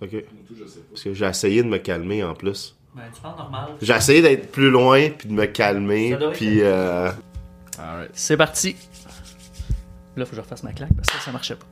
Ok. 0.00 0.16
Parce 0.90 1.02
que 1.02 1.14
j'ai 1.14 1.26
essayé 1.26 1.62
de 1.62 1.68
me 1.68 1.78
calmer 1.78 2.22
en 2.22 2.34
plus. 2.34 2.76
Ben, 2.94 3.02
tu 3.14 3.20
parles 3.20 3.36
normal. 3.36 3.70
J'ai 3.80 3.94
essayé 3.94 4.22
d'être 4.22 4.50
plus 4.50 4.70
loin 4.70 5.10
puis 5.10 5.28
de 5.28 5.34
me 5.34 5.46
calmer 5.46 6.16
Ça 6.18 6.30
puis 6.32 6.60
euh. 6.62 7.10
C'est 8.12 8.36
parti. 8.36 8.76
Là, 10.16 10.24
faut 10.24 10.30
que 10.30 10.36
je 10.36 10.40
refasse 10.40 10.62
ma 10.62 10.72
claque 10.72 10.94
parce 10.94 11.08
que 11.08 11.22
ça 11.22 11.30
marchait 11.30 11.56
pas. 11.56 11.66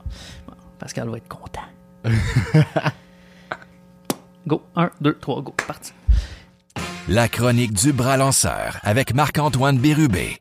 Bon, 0.47 0.53
Pascal 0.77 1.09
va 1.09 1.17
être 1.17 1.27
content. 1.27 1.61
go. 4.47 4.61
1, 4.75 4.91
2, 5.01 5.17
3, 5.19 5.41
go. 5.41 5.55
Parti. 5.67 5.93
La 7.07 7.27
chronique 7.27 7.73
du 7.73 7.91
bras 7.91 8.17
lanceur 8.17 8.79
avec 8.83 9.13
Marc-Antoine 9.13 9.79
Bérubé. 9.79 10.39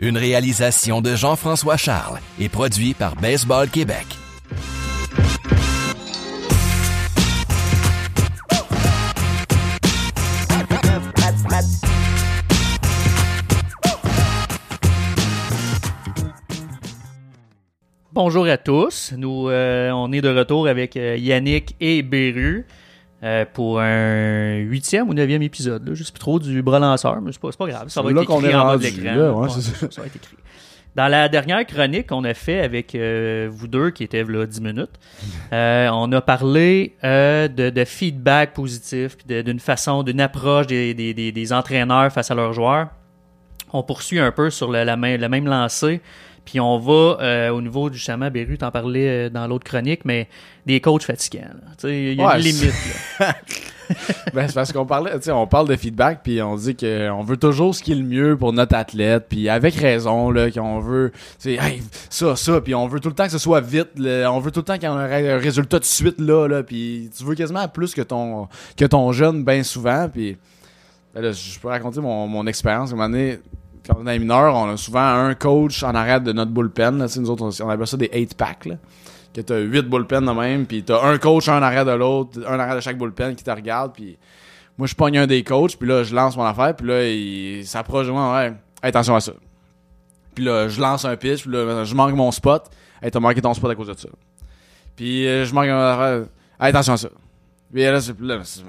Une 0.00 0.16
réalisation 0.16 1.02
de 1.02 1.14
Jean-François 1.14 1.76
Charles 1.76 2.18
et 2.38 2.48
produit 2.48 2.94
par 2.94 3.16
Baseball 3.16 3.68
Québec. 3.68 4.06
Bonjour 18.12 18.46
à 18.46 18.58
tous. 18.58 19.12
Nous, 19.16 19.48
euh, 19.48 19.90
on 19.92 20.12
est 20.12 20.20
de 20.20 20.28
retour 20.28 20.68
avec 20.68 20.96
euh, 20.96 21.16
Yannick 21.16 21.74
et 21.80 22.02
Beru 22.02 22.66
euh, 23.22 23.44
pour 23.52 23.80
un 23.80 24.56
huitième 24.58 25.08
ou 25.08 25.14
neuvième 25.14 25.42
épisode. 25.42 25.88
Là. 25.88 25.94
Je 25.94 26.04
sais 26.04 26.12
plus 26.12 26.18
trop 26.20 26.38
du 26.38 26.62
bras 26.62 26.78
lanceur, 26.78 27.20
mais 27.22 27.32
c'est 27.32 27.40
pas, 27.40 27.50
pas 27.52 27.66
grave. 27.68 27.88
Ça 27.88 28.02
va 28.02 28.10
être 28.10 28.22
écrit 28.22 28.46
est 28.50 28.54
en 28.54 28.66
bas 28.66 28.76
de 28.76 28.82
l'écran. 28.82 29.02
là, 29.16 29.32
ouais, 29.32 29.40
Ouais, 29.44 29.48
c'est 29.48 29.60
ça. 29.62 29.90
ça 29.90 30.00
va 30.02 30.06
être 30.08 30.16
écrit. 30.16 30.36
Dans 30.94 31.08
la 31.08 31.30
dernière 31.30 31.64
chronique 31.66 32.08
qu'on 32.08 32.22
a 32.24 32.34
fait 32.34 32.60
avec 32.60 32.94
euh, 32.94 33.48
vous 33.50 33.66
deux, 33.66 33.88
qui 33.90 34.04
était 34.04 34.24
là 34.24 34.44
10 34.44 34.60
minutes, 34.60 34.90
euh, 35.54 35.88
on 35.90 36.12
a 36.12 36.20
parlé 36.20 36.96
euh, 37.02 37.48
de, 37.48 37.70
de 37.70 37.84
feedback 37.86 38.52
positif, 38.52 39.16
puis 39.16 39.42
d'une 39.42 39.58
façon, 39.58 40.02
d'une 40.02 40.20
approche 40.20 40.66
des, 40.66 40.92
des- 40.92 41.14
des- 41.14 41.32
des 41.32 41.52
entraîneurs 41.54 42.12
face 42.12 42.30
à 42.30 42.34
leurs 42.34 42.52
joueurs. 42.52 42.88
On 43.72 43.82
poursuit 43.82 44.18
un 44.18 44.32
peu 44.32 44.50
sur 44.50 44.70
le, 44.70 44.84
la 44.84 44.96
le 44.96 45.28
même 45.30 45.46
lancé, 45.46 46.02
puis 46.44 46.60
on 46.60 46.78
va 46.78 47.18
euh, 47.20 47.48
au 47.50 47.60
niveau 47.62 47.88
du 47.90 47.96
justement, 47.96 48.30
Beru, 48.30 48.58
t'en 48.58 48.70
parlais 48.70 49.08
euh, 49.26 49.30
dans 49.30 49.46
l'autre 49.46 49.64
chronique, 49.64 50.04
mais 50.04 50.28
des 50.66 50.80
coachs 50.80 51.02
fatigants. 51.04 51.42
Il 51.84 52.14
y 52.14 52.20
a 52.20 52.26
Ouais, 52.28 52.36
une 52.36 52.42
limite. 52.44 52.74
Là. 53.20 53.34
Ben, 54.32 54.48
c'est 54.48 54.54
parce 54.54 54.72
qu'on 54.72 54.86
parlait, 54.86 55.10
on 55.28 55.46
parle 55.46 55.68
de 55.68 55.76
feedback, 55.76 56.20
puis 56.22 56.40
on 56.40 56.56
dit 56.56 56.74
qu'on 56.74 57.22
veut 57.24 57.36
toujours 57.36 57.74
ce 57.74 57.82
qui 57.82 57.92
est 57.92 57.96
le 57.96 58.04
mieux 58.04 58.38
pour 58.38 58.54
notre 58.54 58.74
athlète, 58.74 59.26
puis 59.28 59.50
avec 59.50 59.74
raison, 59.74 60.30
là, 60.30 60.50
qu'on 60.50 60.78
veut, 60.80 61.12
hey, 61.44 61.82
ça, 62.08 62.34
ça, 62.34 62.60
puis 62.62 62.74
on 62.74 62.86
veut 62.86 63.00
tout 63.00 63.10
le 63.10 63.14
temps 63.14 63.24
que 63.24 63.32
ce 63.32 63.38
soit 63.38 63.60
vite, 63.60 63.90
là, 63.98 64.32
on 64.32 64.38
veut 64.38 64.50
tout 64.50 64.60
le 64.60 64.64
temps 64.64 64.74
qu'il 64.74 64.84
y 64.84 64.86
ait 64.86 64.88
un 64.94 65.06
ré- 65.06 65.30
un 65.32 65.36
résultat 65.36 65.78
de 65.78 65.84
suite, 65.84 66.18
là, 66.20 66.46
là, 66.48 66.62
puis 66.62 67.10
tu 67.14 67.22
veux 67.24 67.34
quasiment 67.34 67.68
plus 67.68 67.92
que 67.92 68.00
ton, 68.00 68.48
que 68.78 68.86
ton 68.86 69.12
jeune, 69.12 69.44
bien 69.44 69.62
souvent, 69.62 70.08
puis 70.10 70.38
ben 71.14 71.30
je 71.30 71.60
peux 71.60 71.68
raconter 71.68 72.00
mon, 72.00 72.26
mon 72.28 72.46
expérience. 72.46 72.90
À 72.90 72.92
un 72.94 72.96
moment 72.96 73.10
donné, 73.10 73.40
quand 73.86 73.96
on 73.98 74.06
est 74.06 74.18
mineur, 74.18 74.54
on 74.54 74.68
a 74.70 74.76
souvent 74.76 75.00
un 75.04 75.34
coach 75.34 75.82
en 75.82 75.94
arrière 75.94 76.20
de 76.20 76.32
notre 76.32 76.50
bullpen, 76.52 76.98
là, 76.98 77.06
nous 77.16 77.30
autres, 77.30 77.42
on, 77.44 77.66
on 77.66 77.68
appelle 77.70 77.86
ça 77.86 77.96
des 77.96 78.08
8-packs, 78.08 78.66
là 78.66 78.76
que 79.34 79.40
t'as 79.40 79.58
8 79.60 79.88
bullpens 79.88 80.20
de 80.20 80.30
même, 80.30 80.66
puis 80.66 80.84
t'as 80.84 81.02
un 81.02 81.16
coach 81.16 81.48
en 81.48 81.62
arrière 81.62 81.86
de 81.86 81.92
l'autre, 81.92 82.38
un 82.46 82.60
arrière 82.60 82.76
de 82.76 82.80
chaque 82.82 82.98
bullpen 82.98 83.34
qui 83.34 83.42
te 83.42 83.50
regarde, 83.50 83.94
puis 83.94 84.18
moi 84.76 84.86
je 84.86 84.94
pogne 84.94 85.16
un 85.16 85.26
des 85.26 85.42
coachs, 85.42 85.74
puis 85.78 85.88
là 85.88 86.02
je 86.04 86.14
lance 86.14 86.36
mon 86.36 86.44
affaire, 86.44 86.76
puis 86.76 86.86
là 86.86 87.08
il 87.08 87.66
s'approche 87.66 88.06
de 88.08 88.12
moi, 88.12 88.34
ouais, 88.36 88.52
attention 88.82 89.14
à 89.16 89.20
ça. 89.20 89.32
Puis 90.34 90.44
là 90.44 90.68
je 90.68 90.78
lance 90.78 91.06
un 91.06 91.16
pitch, 91.16 91.44
puis 91.44 91.50
là 91.52 91.82
je 91.82 91.94
manque 91.94 92.14
mon 92.14 92.30
spot, 92.30 92.64
hey, 93.02 93.10
t'as 93.10 93.20
manqué 93.20 93.40
ton 93.40 93.54
spot 93.54 93.70
à 93.70 93.74
cause 93.74 93.86
de 93.88 93.94
ça. 93.94 94.08
Puis 94.96 95.26
euh, 95.26 95.46
je 95.46 95.54
manque 95.54 95.68
mon 95.68 95.80
affaire, 95.80 96.26
attention 96.58 96.92
à 96.92 96.96
ça. 96.98 97.08
Puis 97.72 97.82
là, 97.84 98.00
c'est- 98.02 98.20
là, 98.20 98.38
c'est- 98.44 98.62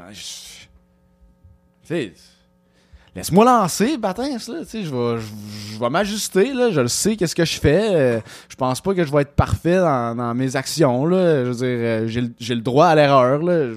Laisse-moi 3.15 3.45
lancer, 3.45 3.97
Batins, 3.97 4.37
là. 4.47 4.61
Tu 4.61 4.65
sais, 4.65 4.83
je 4.83 4.89
vais, 4.89 5.21
je, 5.21 5.79
vais 5.79 5.89
m'ajuster, 5.89 6.51
là. 6.51 6.71
Je 6.71 6.81
le 6.81 6.87
sais, 6.87 7.15
qu'est-ce 7.15 7.35
que 7.35 7.45
je 7.45 7.59
fais. 7.59 7.89
Euh, 7.93 8.19
je 8.49 8.55
pense 8.55 8.81
pas 8.81 8.95
que 8.95 9.05
je 9.05 9.11
vais 9.11 9.21
être 9.21 9.35
parfait 9.35 9.77
dans, 9.77 10.15
dans 10.15 10.33
mes 10.33 10.55
actions, 10.55 11.05
là. 11.05 11.43
Je 11.45 11.49
veux 11.49 11.55
dire, 11.55 11.67
euh, 11.67 12.07
j'ai, 12.07 12.21
le- 12.21 12.33
j'ai 12.39 12.55
le 12.55 12.61
droit 12.61 12.87
à 12.87 12.95
l'erreur, 12.95 13.43
là. 13.43 13.67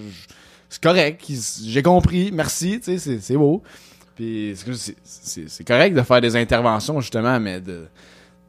C'est 0.70 0.82
correct. 0.82 1.22
J'ai 1.66 1.82
compris. 1.82 2.30
Merci, 2.32 2.80
tu 2.80 2.98
sais, 2.98 3.18
c'est, 3.20 3.36
beau. 3.36 3.62
Puis, 4.14 4.54
c'est, 5.04 5.64
correct 5.64 5.94
de 5.94 6.02
faire 6.02 6.22
des 6.22 6.34
interventions, 6.34 7.02
justement, 7.02 7.38
mais 7.38 7.60
de, 7.60 7.88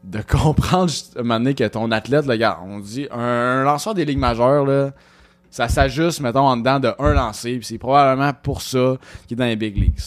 de 0.06 0.22
comprendre, 0.28 0.90
à 1.18 1.20
un 1.20 1.24
moment 1.24 1.40
donné, 1.40 1.54
que 1.54 1.66
ton 1.68 1.92
athlète, 1.92 2.26
là, 2.26 2.32
regarde, 2.32 2.60
on 2.66 2.80
dit, 2.80 3.08
un, 3.12 3.64
lanceur 3.64 3.94
des 3.94 4.06
ligues 4.06 4.20
majeures, 4.20 4.66
là, 4.66 4.92
ça 5.52 5.68
s'ajuste, 5.68 6.22
mettons, 6.22 6.48
en 6.48 6.56
dedans 6.56 6.80
de 6.80 6.94
un 6.98 7.14
lancé, 7.14 7.58
puis 7.58 7.66
c'est 7.66 7.78
probablement 7.78 8.32
pour 8.32 8.62
ça 8.62 8.98
qu'il 9.28 9.36
est 9.36 9.40
dans 9.40 9.46
les 9.46 9.58
big 9.58 9.76
leagues 9.76 10.00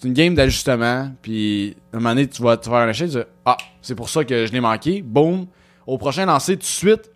c'est 0.00 0.06
une 0.08 0.14
game 0.14 0.34
d'ajustement, 0.34 1.10
puis 1.22 1.76
à 1.92 1.96
un 1.96 2.00
moment 2.00 2.10
donné, 2.14 2.26
tu 2.28 2.42
vas 2.42 2.56
te 2.56 2.64
faire 2.68 2.78
un 2.78 2.88
échec, 2.88 3.10
tu 3.10 3.16
dis 3.16 3.22
Ah, 3.44 3.56
c'est 3.82 3.94
pour 3.94 4.08
ça 4.08 4.24
que 4.24 4.46
je 4.46 4.52
l'ai 4.52 4.60
manqué. 4.60 5.02
Boum. 5.02 5.46
Au 5.86 5.98
prochain 5.98 6.26
lancer, 6.26 6.54
tout 6.54 6.60
de 6.60 6.64
suite, 6.64 7.10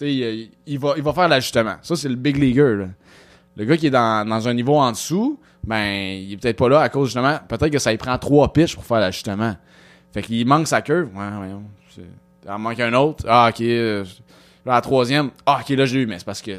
il, 0.00 0.50
il 0.66 0.78
va, 0.78 0.94
il 0.96 1.02
va 1.02 1.12
faire 1.12 1.28
l'ajustement. 1.28 1.76
Ça, 1.82 1.96
c'est 1.96 2.08
le 2.08 2.14
big 2.14 2.36
leaguer. 2.36 2.76
là. 2.76 2.86
Le 3.56 3.64
gars 3.64 3.76
qui 3.76 3.88
est 3.88 3.90
dans, 3.90 4.26
dans 4.28 4.46
un 4.48 4.54
niveau 4.54 4.76
en 4.76 4.92
dessous, 4.92 5.38
ben, 5.64 5.84
il 6.22 6.32
est 6.32 6.36
peut-être 6.36 6.56
pas 6.58 6.68
là 6.68 6.80
à 6.80 6.88
cause 6.88 7.08
justement, 7.08 7.38
peut-être 7.48 7.70
que 7.70 7.78
ça 7.78 7.90
lui 7.90 7.98
prend 7.98 8.16
trois 8.18 8.52
pitches 8.52 8.74
pour 8.74 8.84
faire 8.84 9.00
l'ajustement. 9.00 9.56
Fait 10.12 10.22
qu'il 10.22 10.46
manque 10.46 10.68
sa 10.68 10.82
curve. 10.82 11.08
Ouais, 11.14 12.04
Il 12.44 12.50
en 12.50 12.58
manque 12.58 12.78
un 12.80 12.92
autre. 12.94 13.24
Ah, 13.28 13.48
ok. 13.50 13.60
euh, 13.62 14.04
Là, 14.64 14.74
la 14.74 14.80
troisième. 14.80 15.30
Ah, 15.44 15.60
ok, 15.60 15.68
là, 15.76 15.84
j'ai 15.86 16.00
eu, 16.02 16.06
mais 16.06 16.18
c'est 16.18 16.24
parce 16.24 16.42
que 16.42 16.58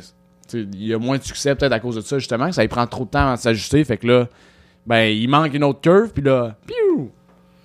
il 0.53 0.85
y 0.85 0.93
a 0.93 0.97
moins 0.97 1.17
de 1.17 1.23
succès 1.23 1.55
peut-être 1.55 1.73
à 1.73 1.79
cause 1.79 1.95
de 1.95 2.01
ça, 2.01 2.19
justement, 2.19 2.47
que 2.47 2.55
ça 2.55 2.61
lui 2.61 2.69
prend 2.69 2.87
trop 2.87 3.03
de 3.05 3.09
temps 3.09 3.19
avant 3.19 3.33
de 3.33 3.39
s'ajuster. 3.39 3.83
Fait 3.83 3.97
que 3.97 4.07
là, 4.07 4.27
ben, 4.87 5.03
il 5.15 5.27
manque 5.27 5.53
une 5.53 5.63
autre 5.63 5.81
curve, 5.81 6.09
puis 6.13 6.23
là, 6.23 6.55
piou! 6.65 7.11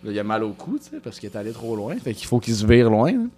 Là, 0.04 0.10
il 0.12 0.18
a 0.18 0.24
mal 0.24 0.42
au 0.42 0.50
cou, 0.50 0.78
tu 0.82 0.90
sais, 0.90 1.00
parce 1.02 1.18
qu'il 1.20 1.30
est 1.30 1.36
allé 1.36 1.52
trop 1.52 1.76
loin. 1.76 1.94
Fait 1.96 2.12
qu'il 2.12 2.26
faut 2.26 2.40
qu'il 2.40 2.54
se 2.54 2.66
vire 2.66 2.90
loin. 2.90 3.10
hein. 3.10 3.28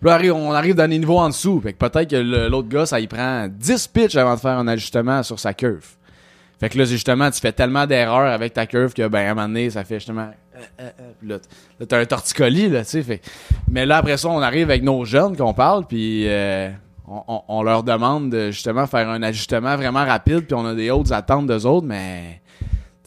Puis 0.00 0.08
là, 0.08 0.32
on 0.34 0.52
arrive 0.52 0.74
dans 0.76 0.88
les 0.88 0.98
niveaux 0.98 1.18
en 1.18 1.28
dessous. 1.28 1.60
Fait 1.60 1.72
que 1.72 1.78
peut-être 1.78 2.08
que 2.10 2.48
l'autre 2.48 2.68
gars, 2.68 2.86
ça 2.86 3.00
il 3.00 3.08
prend 3.08 3.48
10 3.50 3.88
pitches 3.88 4.16
avant 4.16 4.34
de 4.36 4.40
faire 4.40 4.56
un 4.58 4.66
ajustement 4.68 5.22
sur 5.22 5.38
sa 5.40 5.52
curve. 5.54 5.84
Fait 6.60 6.68
que 6.68 6.78
là, 6.78 6.84
justement, 6.84 7.30
tu 7.30 7.40
fais 7.40 7.52
tellement 7.52 7.86
d'erreurs 7.86 8.32
avec 8.32 8.52
ta 8.54 8.66
curve 8.66 8.92
que, 8.94 9.06
ben, 9.08 9.26
à 9.26 9.30
un 9.30 9.34
moment 9.34 9.48
donné, 9.48 9.70
ça 9.70 9.84
fait 9.84 9.96
justement. 9.96 10.30
euh, 10.56 10.60
euh, 10.80 10.90
euh, 11.00 11.10
puis 11.20 11.28
là, 11.28 11.86
t'as 11.86 11.98
un 12.00 12.04
torticolis, 12.06 12.68
là, 12.68 12.84
tu 12.84 12.90
sais. 12.90 13.02
Fait. 13.02 13.20
Mais 13.70 13.84
là, 13.86 13.98
après 13.98 14.16
ça, 14.16 14.28
on 14.28 14.40
arrive 14.40 14.70
avec 14.70 14.82
nos 14.82 15.04
jeunes 15.04 15.36
qu'on 15.36 15.52
parle, 15.54 15.84
puis 15.86 16.26
on, 17.06 17.22
on- 17.28 17.42
on 17.48 17.62
leur 17.62 17.82
demande 17.82 18.30
de 18.30 18.50
justement 18.52 18.86
faire 18.86 19.08
un 19.08 19.22
ajustement 19.22 19.76
vraiment 19.76 20.04
rapide, 20.04 20.46
puis 20.46 20.54
on 20.54 20.64
a 20.64 20.74
des 20.74 20.90
hautes 20.90 21.12
attentes 21.12 21.46
d'eux 21.46 21.66
autres, 21.66 21.86
mais. 21.86 22.40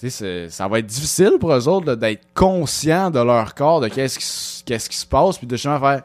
Ça 0.10 0.68
va 0.68 0.80
être 0.80 0.86
difficile 0.86 1.34
pour 1.40 1.54
eux 1.54 1.68
autres 1.68 1.96
d'être 1.96 2.26
conscients 2.34 3.12
de 3.12 3.20
leur 3.20 3.54
corps, 3.54 3.82
de 3.82 3.88
qu'est-ce 3.88 4.18
qui, 4.20 4.98
se 4.98 5.06
passe, 5.06 5.38
puis 5.38 5.48
de 5.48 5.56
justement 5.56 5.80
faire 5.80 6.02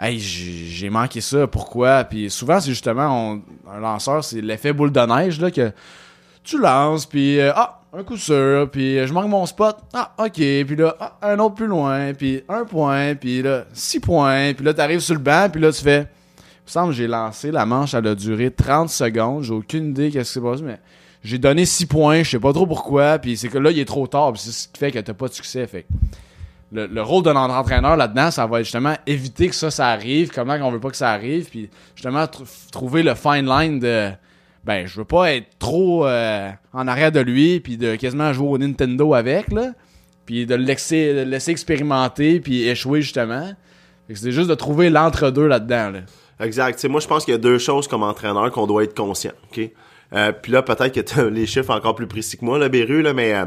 Hey, 0.00 0.18
j'ai 0.18 0.90
manqué 0.90 1.20
ça, 1.20 1.46
pourquoi? 1.46 2.02
Puis 2.02 2.28
souvent, 2.28 2.58
c'est 2.58 2.70
justement, 2.70 3.38
un 3.72 3.78
lanceur, 3.78 4.24
c'est 4.24 4.40
l'effet 4.40 4.72
boule 4.72 4.90
de 4.90 5.00
neige, 5.00 5.40
là, 5.40 5.50
que 5.50 5.70
tu 6.42 6.58
lances, 6.58 7.06
puis 7.06 7.38
euh, 7.38 7.52
ah, 7.54 7.82
un 7.92 8.02
coup 8.02 8.16
sûr, 8.16 8.68
puis 8.70 8.98
euh, 8.98 9.06
je 9.06 9.12
manque 9.12 9.28
mon 9.28 9.46
spot, 9.46 9.76
ah, 9.92 10.12
ok, 10.18 10.32
puis 10.32 10.76
là, 10.76 10.96
ah, 10.98 11.18
un 11.22 11.38
autre 11.38 11.54
plus 11.54 11.66
loin, 11.66 12.12
puis 12.14 12.42
un 12.48 12.64
point, 12.64 13.14
puis 13.14 13.42
là, 13.42 13.64
six 13.72 14.00
points, 14.00 14.54
puis 14.54 14.64
là, 14.64 14.74
t'arrives 14.74 15.00
sur 15.00 15.14
le 15.14 15.20
banc, 15.20 15.48
puis 15.50 15.60
là, 15.60 15.70
tu 15.70 15.82
fais. 15.82 16.00
Il 16.00 16.66
me 16.66 16.70
semble 16.70 16.88
que 16.90 16.96
j'ai 16.96 17.06
lancé, 17.06 17.50
la 17.50 17.66
manche, 17.66 17.94
elle 17.94 18.06
a 18.06 18.14
duré 18.14 18.50
30 18.50 18.88
secondes, 18.88 19.42
j'ai 19.44 19.52
aucune 19.52 19.90
idée 19.90 20.10
qu'est-ce 20.10 20.32
qui 20.32 20.34
s'est 20.34 20.40
passé, 20.40 20.62
mais 20.62 20.80
j'ai 21.22 21.38
donné 21.38 21.64
6 21.64 21.86
points, 21.86 22.22
je 22.22 22.30
sais 22.30 22.38
pas 22.40 22.52
trop 22.52 22.66
pourquoi, 22.66 23.18
puis 23.18 23.36
c'est 23.36 23.48
que 23.48 23.58
là, 23.58 23.70
il 23.70 23.78
est 23.78 23.84
trop 23.84 24.06
tard, 24.06 24.32
c'est 24.36 24.50
ce 24.50 24.68
qui 24.68 24.78
fait 24.78 24.90
que 24.90 24.98
t'as 24.98 25.14
pas 25.14 25.28
de 25.28 25.32
succès, 25.34 25.66
fait 25.66 25.86
le, 26.72 26.86
le 26.86 27.02
rôle 27.02 27.22
d'un 27.22 27.36
entraîneur 27.36 27.96
là-dedans, 27.96 28.30
ça 28.30 28.46
va 28.46 28.60
être 28.60 28.64
justement 28.64 28.94
éviter 29.06 29.48
que 29.48 29.54
ça, 29.54 29.70
ça 29.70 29.88
arrive, 29.88 30.30
comment 30.34 30.54
on 30.62 30.70
veut 30.70 30.80
pas 30.80 30.90
que 30.90 30.96
ça 30.96 31.10
arrive, 31.10 31.48
puis 31.50 31.68
justement 31.94 32.24
tr- 32.24 32.70
trouver 32.70 33.02
le 33.02 33.14
fine 33.14 33.46
line 33.46 33.78
de 33.78 34.10
ben 34.64 34.86
je 34.86 34.96
veux 34.96 35.04
pas 35.04 35.32
être 35.34 35.48
trop 35.58 36.06
euh, 36.06 36.48
en 36.72 36.86
arrière 36.88 37.10
de 37.12 37.20
lui 37.20 37.58
puis 37.60 37.76
de 37.76 37.96
quasiment 37.96 38.32
jouer 38.32 38.48
au 38.48 38.58
Nintendo 38.58 39.12
avec 39.12 39.52
là, 39.52 39.72
puis 40.24 40.46
de 40.46 40.54
le 40.54 40.62
laisser, 40.64 41.12
de 41.14 41.20
laisser 41.22 41.50
expérimenter 41.50 42.40
puis 42.40 42.62
échouer 42.68 43.02
justement. 43.02 43.52
C'est 44.14 44.32
juste 44.32 44.48
de 44.48 44.54
trouver 44.54 44.88
l'entre-deux 44.88 45.46
là-dedans 45.46 45.90
là. 45.90 46.00
Exact. 46.40 46.84
Moi, 46.86 47.00
je 47.00 47.06
pense 47.06 47.24
qu'il 47.24 47.32
y 47.32 47.34
a 47.34 47.38
deux 47.38 47.58
choses 47.58 47.86
comme 47.86 48.02
entraîneur 48.02 48.50
qu'on 48.50 48.66
doit 48.66 48.82
être 48.84 48.96
conscient. 48.96 49.32
OK? 49.50 49.70
Euh, 50.14 50.32
puis 50.32 50.52
là, 50.52 50.62
peut-être 50.62 51.02
que 51.02 51.20
les 51.22 51.46
chiffres 51.46 51.70
encore 51.70 51.94
plus 51.94 52.06
précis 52.06 52.36
que 52.36 52.44
moi, 52.44 52.58
là, 52.58 52.68
Beru, 52.68 53.02
là, 53.02 53.14
mais 53.14 53.34
euh, 53.34 53.46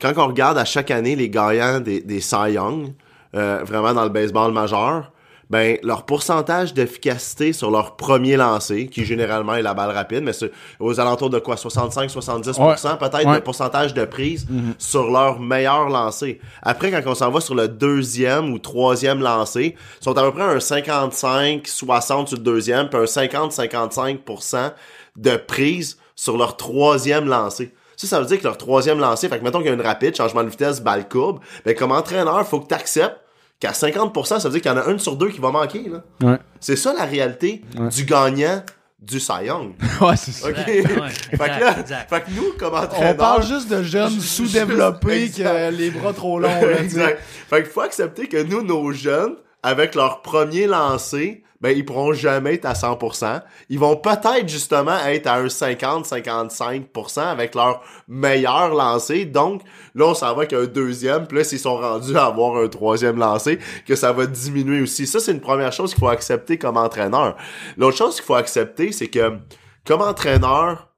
quand 0.00 0.12
on 0.16 0.26
regarde 0.26 0.58
à 0.58 0.64
chaque 0.64 0.90
année 0.90 1.16
les 1.16 1.30
gagnants 1.30 1.80
des, 1.80 2.00
des 2.00 2.20
Cy 2.20 2.52
Young, 2.52 2.92
euh, 3.34 3.60
vraiment 3.64 3.94
dans 3.94 4.04
le 4.04 4.10
baseball 4.10 4.52
majeur, 4.52 5.12
ben, 5.54 5.78
leur 5.84 6.02
pourcentage 6.04 6.74
d'efficacité 6.74 7.52
sur 7.52 7.70
leur 7.70 7.94
premier 7.94 8.36
lancer, 8.36 8.88
qui 8.88 9.04
généralement 9.04 9.54
est 9.54 9.62
la 9.62 9.72
balle 9.72 9.92
rapide, 9.92 10.24
mais 10.24 10.32
c'est 10.32 10.50
aux 10.80 10.98
alentours 10.98 11.30
de 11.30 11.38
quoi? 11.38 11.54
65-70% 11.56 12.96
peut-être 12.98 13.24
Ouais. 13.28 13.36
de 13.36 13.40
pourcentage 13.40 13.94
de 13.94 14.04
prise 14.04 14.46
Mhm. 14.50 14.74
sur 14.78 15.10
leur 15.12 15.38
meilleur 15.38 15.88
lancer. 15.90 16.40
Après, 16.60 16.90
quand 16.90 17.00
on 17.06 17.14
s'en 17.14 17.30
va 17.30 17.40
sur 17.40 17.54
le 17.54 17.68
deuxième 17.68 18.52
ou 18.52 18.58
troisième 18.58 19.20
lancer, 19.20 19.76
ils 20.00 20.04
sont 20.04 20.18
à 20.18 20.22
peu 20.24 20.32
près 20.32 20.42
un 20.42 20.58
55-60 20.58 22.28
sur 22.28 22.36
le 22.38 22.42
deuxième, 22.42 22.88
puis 22.88 22.98
un 22.98 23.06
50-55% 23.06 24.72
de 25.16 25.36
prise 25.36 25.98
sur 26.16 26.36
leur 26.36 26.56
troisième 26.56 27.26
lancer. 27.28 27.72
Ça, 27.96 28.08
ça 28.08 28.18
veut 28.20 28.26
dire 28.26 28.38
que 28.40 28.44
leur 28.44 28.58
troisième 28.58 28.98
lancer, 28.98 29.28
fait 29.28 29.38
que 29.38 29.44
mettons 29.44 29.58
qu'il 29.58 29.68
y 29.68 29.70
a 29.70 29.74
une 29.74 29.80
rapide, 29.80 30.16
changement 30.16 30.42
de 30.42 30.48
vitesse, 30.48 30.80
balle 30.82 31.08
courbe, 31.08 31.38
ben 31.64 31.76
comme 31.76 31.92
entraîneur, 31.92 32.44
faut 32.46 32.58
que 32.60 32.66
tu 32.66 32.74
acceptes 32.74 33.20
qu'à 33.64 33.72
50%, 33.72 34.40
ça 34.40 34.48
veut 34.48 34.50
dire 34.58 34.60
qu'il 34.62 34.70
y 34.70 34.74
en 34.74 34.78
a 34.86 34.90
une 34.90 34.98
sur 34.98 35.16
deux 35.16 35.28
qui 35.30 35.40
va 35.40 35.50
manquer. 35.50 35.88
Là. 35.88 36.02
Ouais. 36.22 36.38
C'est 36.60 36.76
ça 36.76 36.92
la 36.92 37.04
réalité 37.04 37.62
Ouais. 37.78 37.88
du 37.88 38.04
gagnant 38.04 38.62
du 39.00 39.20
Cy 39.20 39.44
Young. 39.46 39.72
ouais, 40.00 40.16
c'est 40.16 40.32
ça. 40.32 40.48
OK? 40.48 40.56
Exact, 40.66 41.00
ouais, 41.00 41.08
fait, 41.30 41.36
que 41.36 41.60
là, 41.60 41.74
fait 42.08 42.20
que 42.22 42.30
nous, 42.36 42.52
comme 42.58 42.74
On 42.98 43.14
parle 43.14 43.42
juste 43.46 43.68
de 43.70 43.82
jeunes 43.82 44.10
sous-développés 44.20 45.30
qui 45.30 45.44
ont 45.46 45.70
les 45.70 45.90
bras 45.90 46.12
trop 46.12 46.38
longs. 46.38 46.48
là, 46.48 46.80
exact. 46.80 47.20
Fait 47.48 47.62
qu'il 47.62 47.72
faut 47.72 47.80
accepter 47.82 48.28
que 48.28 48.42
nous, 48.42 48.62
nos 48.62 48.92
jeunes, 48.92 49.34
avec 49.62 49.94
leur 49.94 50.22
premier 50.22 50.66
lancer, 50.66 51.42
ben, 51.64 51.74
ils 51.74 51.82
pourront 51.82 52.12
jamais 52.12 52.56
être 52.56 52.66
à 52.66 52.74
100%. 52.74 53.40
Ils 53.70 53.78
vont 53.78 53.96
peut-être, 53.96 54.46
justement, 54.46 54.98
être 55.06 55.26
à 55.26 55.36
un 55.36 55.46
50-55% 55.46 57.20
avec 57.20 57.54
leur 57.54 57.80
meilleur 58.06 58.74
lancer. 58.74 59.24
Donc, 59.24 59.62
là, 59.94 60.08
on 60.08 60.14
s'en 60.14 60.34
va 60.34 60.42
avec 60.42 60.52
un 60.52 60.66
deuxième. 60.66 61.26
Puis 61.26 61.38
là, 61.38 61.44
s'ils 61.44 61.58
sont 61.58 61.78
rendus 61.78 62.14
à 62.18 62.26
avoir 62.26 62.58
un 62.58 62.68
troisième 62.68 63.16
lancé, 63.16 63.58
que 63.86 63.96
ça 63.96 64.12
va 64.12 64.26
diminuer 64.26 64.82
aussi. 64.82 65.06
Ça, 65.06 65.20
c'est 65.20 65.32
une 65.32 65.40
première 65.40 65.72
chose 65.72 65.94
qu'il 65.94 66.00
faut 66.00 66.08
accepter 66.08 66.58
comme 66.58 66.76
entraîneur. 66.76 67.34
L'autre 67.78 67.96
chose 67.96 68.16
qu'il 68.16 68.24
faut 68.24 68.34
accepter, 68.34 68.92
c'est 68.92 69.08
que, 69.08 69.38
comme 69.86 70.02
entraîneur, 70.02 70.90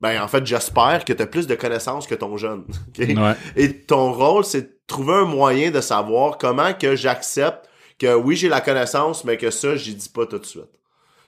ben, 0.00 0.22
en 0.22 0.28
fait, 0.28 0.46
j'espère 0.46 1.04
que 1.04 1.12
tu 1.12 1.22
as 1.22 1.26
plus 1.26 1.46
de 1.46 1.56
connaissances 1.56 2.06
que 2.06 2.14
ton 2.14 2.38
jeune. 2.38 2.64
OK? 2.88 3.06
Ouais. 3.06 3.34
Et 3.54 3.82
ton 3.82 4.14
rôle, 4.14 4.46
c'est 4.46 4.62
de 4.62 4.78
trouver 4.86 5.12
un 5.12 5.26
moyen 5.26 5.70
de 5.70 5.82
savoir 5.82 6.38
comment 6.38 6.72
que 6.72 6.96
j'accepte 6.96 7.66
que 8.00 8.14
oui, 8.14 8.34
j'ai 8.34 8.48
la 8.48 8.60
connaissance, 8.60 9.24
mais 9.24 9.36
que 9.36 9.50
ça, 9.50 9.76
j'y 9.76 9.94
dis 9.94 10.08
pas 10.08 10.26
tout 10.26 10.38
de 10.38 10.46
suite. 10.46 10.70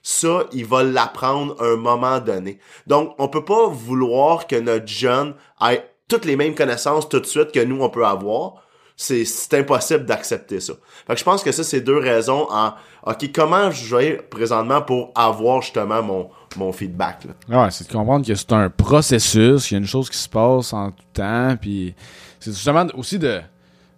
Ça, 0.01 0.43
il 0.51 0.65
va 0.65 0.83
l'apprendre 0.83 1.55
à 1.61 1.67
un 1.67 1.75
moment 1.77 2.19
donné. 2.19 2.59
Donc, 2.87 3.15
on 3.19 3.29
peut 3.29 3.45
pas 3.45 3.67
vouloir 3.67 4.47
que 4.47 4.57
notre 4.57 4.87
jeune 4.87 5.35
ait 5.65 5.87
toutes 6.09 6.25
les 6.25 6.35
mêmes 6.35 6.55
connaissances 6.55 7.07
tout 7.07 7.21
de 7.21 7.25
suite 7.25 7.53
que 7.53 7.63
nous, 7.63 7.81
on 7.81 7.89
peut 7.89 8.05
avoir. 8.05 8.55
C'est, 8.95 9.25
impossible 9.53 10.05
d'accepter 10.05 10.59
ça. 10.59 10.73
Fait 11.07 11.13
que 11.13 11.19
je 11.19 11.23
pense 11.23 11.43
que 11.43 11.51
ça, 11.51 11.63
c'est 11.63 11.81
deux 11.81 11.97
raisons 11.97 12.47
en, 12.51 12.73
OK, 13.05 13.31
comment 13.33 13.71
je 13.71 13.95
vais 13.95 14.17
présentement 14.17 14.81
pour 14.81 15.11
avoir 15.15 15.61
justement 15.61 16.03
mon, 16.03 16.29
mon 16.57 16.71
feedback, 16.71 17.25
là? 17.25 17.63
Ouais, 17.63 17.71
c'est 17.71 17.87
de 17.87 17.91
comprendre 17.91 18.25
que 18.25 18.35
c'est 18.35 18.53
un 18.53 18.69
processus, 18.69 19.67
qu'il 19.67 19.75
y 19.75 19.77
a 19.77 19.81
une 19.81 19.87
chose 19.87 20.09
qui 20.09 20.17
se 20.17 20.29
passe 20.29 20.73
en 20.73 20.91
tout 20.91 21.03
temps, 21.13 21.55
puis 21.59 21.95
c'est 22.39 22.51
justement 22.51 22.85
aussi 22.95 23.17
de, 23.17 23.41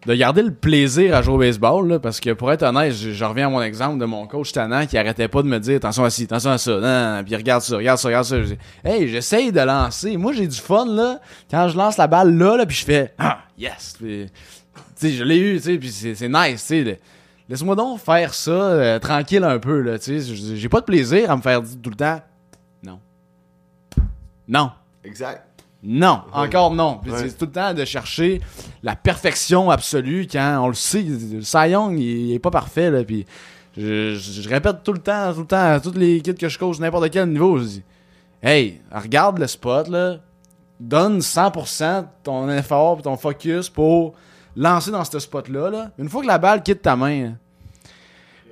de 0.05 0.13
garder 0.13 0.43
le 0.43 0.53
plaisir 0.53 1.15
à 1.15 1.21
jouer 1.21 1.33
au 1.33 1.37
baseball, 1.39 1.87
là, 1.87 1.99
parce 1.99 2.19
que 2.19 2.31
pour 2.31 2.51
être 2.51 2.63
honnête, 2.63 2.93
je, 2.93 3.25
reviens 3.25 3.47
à 3.47 3.49
mon 3.49 3.61
exemple 3.61 3.97
de 3.97 4.05
mon 4.05 4.27
coach 4.27 4.51
Tannant 4.51 4.85
qui 4.85 4.97
arrêtait 4.97 5.27
pas 5.27 5.41
de 5.41 5.47
me 5.47 5.59
dire 5.59 5.77
attention 5.77 6.03
à 6.03 6.09
ci, 6.09 6.23
attention 6.23 6.51
à 6.51 6.57
ça, 6.57 6.71
non, 6.71 6.81
non, 6.81 7.17
non, 7.17 7.23
puis 7.23 7.35
regarde 7.35 7.61
ça, 7.61 7.77
regarde 7.77 7.97
ça, 7.97 8.07
regarde 8.07 8.25
ça. 8.25 8.41
Je 8.41 8.47
dis, 8.47 8.57
hey, 8.83 9.07
j'essaye 9.07 9.51
de 9.51 9.61
lancer. 9.61 10.17
Moi, 10.17 10.33
j'ai 10.33 10.47
du 10.47 10.57
fun, 10.57 10.85
là, 10.85 11.19
quand 11.49 11.69
je 11.69 11.77
lance 11.77 11.97
la 11.97 12.07
balle 12.07 12.37
là, 12.37 12.57
là 12.57 12.65
puis 12.65 12.77
je 12.77 12.85
fais 12.85 13.13
ah, 13.17 13.39
yes. 13.57 13.95
Puis, 13.97 14.29
je 15.01 15.23
l'ai 15.23 15.37
eu, 15.37 15.59
tu 15.59 15.79
puis 15.79 15.89
c'est 15.89 16.29
nice, 16.29 16.65
tu 16.67 16.97
Laisse-moi 17.47 17.75
donc 17.75 17.99
faire 17.99 18.33
ça 18.33 18.51
euh, 18.51 18.99
tranquille 18.99 19.43
un 19.43 19.59
peu, 19.59 19.81
là, 19.81 19.99
tu 19.99 20.19
j'ai 20.19 20.69
pas 20.69 20.79
de 20.79 20.85
plaisir 20.85 21.29
à 21.29 21.37
me 21.37 21.41
faire 21.41 21.61
dire 21.61 21.77
tout 21.81 21.91
le 21.91 21.95
temps 21.95 22.19
non. 22.83 22.99
Non. 24.47 24.71
Exact. 25.03 25.54
Non, 25.85 26.21
encore 26.33 26.71
non. 26.73 26.99
Ouais. 27.05 27.11
C'est 27.29 27.37
tout 27.37 27.45
le 27.45 27.51
temps 27.51 27.73
de 27.73 27.85
chercher 27.85 28.41
la 28.83 28.95
perfection 28.95 29.69
absolue 29.69 30.27
quand 30.31 30.59
on 30.63 30.67
le 30.69 30.73
sait. 30.73 31.03
Le 31.03 31.41
Cy 31.41 31.69
Young, 31.69 31.99
il, 31.99 32.05
il 32.29 32.33
est 32.33 32.39
pas 32.39 32.49
parfait. 32.51 32.89
Là, 32.89 33.03
puis 33.03 33.25
je, 33.77 34.15
je- 34.15 34.41
je 34.41 34.49
répète 34.49 34.83
tout 34.83 34.93
le 34.93 34.99
temps, 34.99 35.33
tout 35.33 35.41
le 35.41 35.45
temps, 35.47 35.73
à 35.73 35.79
toutes 35.79 35.97
les 35.97 36.21
kids 36.21 36.33
que 36.35 36.49
je 36.49 36.57
coach, 36.57 36.79
n'importe 36.79 37.09
quel 37.11 37.29
niveau, 37.29 37.57
je 37.59 37.63
dis 37.65 37.83
Hey, 38.41 38.81
regarde 38.91 39.37
le 39.39 39.47
spot, 39.47 39.87
là. 39.87 40.17
Donne 40.79 41.19
100% 41.19 42.01
de 42.01 42.05
ton 42.23 42.49
effort 42.49 42.97
et 42.99 43.03
ton 43.03 43.15
focus 43.15 43.69
pour 43.69 44.13
lancer 44.55 44.91
dans 44.91 45.05
ce 45.05 45.19
spot-là. 45.19 45.69
Là. 45.69 45.91
Une 45.97 46.09
fois 46.09 46.21
que 46.21 46.27
la 46.27 46.37
balle 46.37 46.63
quitte 46.63 46.81
ta 46.81 46.95
main, 46.95 47.33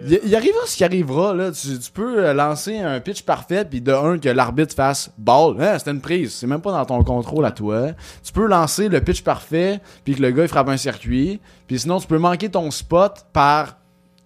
il, 0.01 0.19
il 0.23 0.35
arrivera 0.35 0.65
ce 0.65 0.77
qui 0.77 0.83
arrivera. 0.83 1.33
Là. 1.33 1.51
Tu, 1.51 1.91
peux 1.93 2.25
euh, 2.25 2.33
lancer 2.33 2.79
un 2.79 2.99
pitch 2.99 3.23
parfait, 3.23 3.65
puis 3.65 3.81
de 3.81 3.91
un, 3.91 4.17
que 4.17 4.29
l'arbitre 4.29 4.75
fasse 4.75 5.11
ball. 5.17 5.55
Hein, 5.59 5.77
C'était 5.77 5.91
une 5.91 6.01
prise. 6.01 6.33
C'est 6.33 6.47
même 6.47 6.61
pas 6.61 6.71
dans 6.71 6.85
ton 6.85 7.03
contrôle 7.03 7.45
à 7.45 7.51
toi. 7.51 7.91
Tu 8.23 8.31
peux 8.31 8.47
lancer 8.47 8.89
le 8.89 9.01
pitch 9.01 9.21
parfait, 9.21 9.79
puis 10.03 10.15
que 10.15 10.21
le 10.21 10.31
gars 10.31 10.47
frappe 10.47 10.69
un 10.69 10.77
circuit. 10.77 11.39
Puis 11.67 11.79
sinon, 11.79 11.99
tu 11.99 12.07
peux 12.07 12.17
manquer 12.17 12.49
ton 12.49 12.69
spot 12.71 13.25
par 13.31 13.77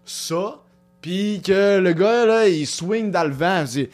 ça, 0.05 0.57
puis 1.01 1.41
que 1.43 1.79
le 1.79 1.93
gars, 1.93 2.25
là, 2.25 2.47
il 2.47 2.65
swing 2.65 3.11
dans 3.11 3.23
le 3.23 3.33
vent. 3.33 3.65
Tu 3.65 3.89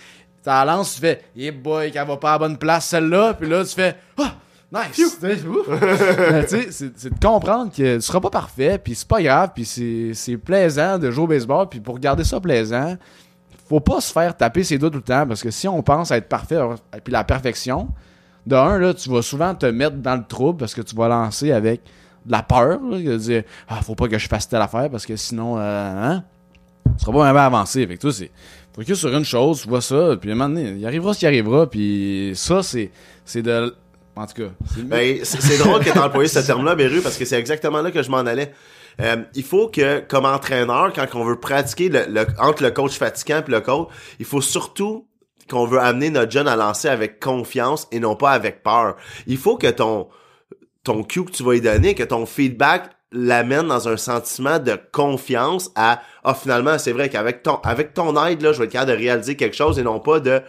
la 0.45 0.65
lance, 0.65 0.95
tu 0.95 1.01
fais 1.01 1.23
«Yeah 1.35 1.51
boy, 1.51 1.91
qu'elle 1.91 2.05
va 2.05 2.17
pas 2.17 2.31
à 2.31 2.33
la 2.33 2.39
bonne 2.39 2.57
place, 2.57 2.87
celle-là.» 2.87 3.33
Puis 3.39 3.49
là, 3.49 3.63
tu 3.63 3.73
fais 3.73 3.95
«Ah, 4.19 4.35
nice!» 4.73 5.17
sais, 6.47 6.71
c'est 6.71 7.13
de 7.13 7.19
comprendre 7.19 7.71
que 7.71 7.95
tu 7.95 8.01
seras 8.01 8.19
pas 8.19 8.29
parfait, 8.29 8.79
puis 8.83 8.95
c'est 8.95 9.07
pas 9.07 9.21
grave, 9.21 9.51
puis 9.53 9.65
c'est 9.65 10.37
plaisant 10.37 10.97
de 10.97 11.11
jouer 11.11 11.23
au 11.23 11.27
baseball, 11.27 11.69
puis 11.69 11.79
pour 11.79 11.99
garder 11.99 12.23
ça 12.23 12.39
plaisant, 12.39 12.97
faut 13.69 13.79
pas 13.79 14.01
se 14.01 14.11
faire 14.11 14.35
taper 14.35 14.63
ses 14.63 14.77
doigts 14.77 14.89
tout 14.89 14.97
le 14.97 15.03
temps, 15.03 15.25
parce 15.27 15.41
que 15.41 15.51
si 15.51 15.67
on 15.67 15.81
pense 15.81 16.11
à 16.11 16.17
être 16.17 16.29
parfait, 16.29 16.59
et 16.95 17.01
puis 17.01 17.13
la 17.13 17.23
perfection, 17.23 17.89
de 18.45 18.55
un, 18.55 18.77
là, 18.77 18.93
tu 18.93 19.09
vas 19.09 19.21
souvent 19.21 19.55
te 19.55 19.65
mettre 19.65 19.97
dans 19.97 20.15
le 20.15 20.25
trouble, 20.25 20.59
parce 20.59 20.73
que 20.73 20.81
tu 20.81 20.95
vas 20.95 21.07
lancer 21.07 21.51
avec 21.51 21.81
de 22.25 22.31
la 22.31 22.43
peur, 22.43 22.79
là, 22.81 22.97
de 22.99 23.17
dire 23.17 23.43
«Ah, 23.69 23.81
faut 23.81 23.95
pas 23.95 24.07
que 24.07 24.17
je 24.17 24.27
fasse 24.27 24.47
telle 24.47 24.61
affaire, 24.61 24.89
parce 24.89 25.05
que 25.05 25.15
sinon, 25.15 25.57
euh, 25.57 25.61
hein? 25.61 26.23
Tu 26.97 27.05
seras 27.05 27.11
pas 27.11 27.19
vraiment 27.19 27.39
avancé. 27.39 27.83
Avec 27.83 27.99
toi, 27.99 28.11
c'est 28.11 28.29
focus 28.75 28.99
sur 28.99 29.15
une 29.15 29.23
chose, 29.23 29.61
tu 29.61 29.69
vois 29.69 29.81
ça, 29.81 30.15
puis 30.19 30.29
à 30.29 30.33
un 30.33 30.35
moment 30.35 30.49
donné, 30.49 30.75
il 30.77 30.85
arrivera 30.85 31.13
ce 31.13 31.19
qui 31.19 31.27
arrivera, 31.27 31.69
puis 31.69 32.33
ça, 32.35 32.61
c'est 32.63 32.91
de... 33.41 33.75
En 34.15 34.25
tout 34.27 34.33
cas, 34.43 34.49
c'est 34.73 34.87
Ben, 34.87 35.19
c'est 35.23 35.57
drôle 35.57 35.83
que 35.83 35.89
tu 35.91 35.97
employé 35.99 36.27
ce 36.27 36.39
terme-là, 36.45 36.75
Beru, 36.75 37.01
parce 37.01 37.17
que 37.17 37.25
c'est 37.25 37.39
exactement 37.39 37.81
là 37.81 37.91
que 37.91 38.03
je 38.03 38.09
m'en 38.11 38.17
allais. 38.19 38.53
Euh, 39.01 39.17
il 39.33 39.43
faut 39.43 39.69
que, 39.69 40.01
comme 40.01 40.25
entraîneur, 40.25 40.93
quand 40.93 41.07
on 41.15 41.23
veut 41.23 41.39
pratiquer 41.39 41.89
le, 41.89 42.05
le- 42.07 42.27
entre 42.39 42.61
le 42.61 42.69
coach 42.71 42.91
fatigant 42.97 43.41
et 43.47 43.51
le 43.51 43.59
coach, 43.61 43.87
il 44.19 44.25
faut 44.25 44.41
surtout 44.41 45.07
qu'on 45.49 45.65
veut 45.65 45.79
amener 45.79 46.09
notre 46.11 46.31
jeune 46.31 46.47
à 46.47 46.55
lancer 46.55 46.87
avec 46.89 47.19
confiance 47.19 47.87
et 47.91 47.99
non 47.99 48.15
pas 48.15 48.31
avec 48.31 48.61
peur. 48.61 48.95
Il 49.27 49.37
faut 49.37 49.57
que 49.57 49.67
ton 49.67 50.07
ton 50.83 51.03
cue 51.03 51.23
que 51.25 51.31
tu 51.31 51.43
vas 51.43 51.53
lui 51.53 51.61
donner, 51.61 51.95
que 51.95 52.03
ton 52.03 52.25
feedback 52.25 52.89
l'amène 53.11 53.67
dans 53.67 53.87
un 53.87 53.95
sentiment 53.97 54.59
de 54.59 54.77
confiance 54.91 55.71
à 55.75 56.01
ah 56.23 56.33
finalement 56.33 56.77
c'est 56.77 56.91
vrai 56.91 57.09
qu'avec 57.09 57.41
ton 57.43 57.55
avec 57.63 57.93
ton 57.93 58.15
aide 58.25 58.41
là 58.41 58.53
je 58.53 58.59
vais 58.59 58.65
être 58.65 58.71
capable 58.71 58.91
de 58.91 58.97
réaliser 58.97 59.35
quelque 59.35 59.55
chose 59.55 59.77
et 59.79 59.83
non 59.83 59.99
pas 59.99 60.19
de 60.19 60.41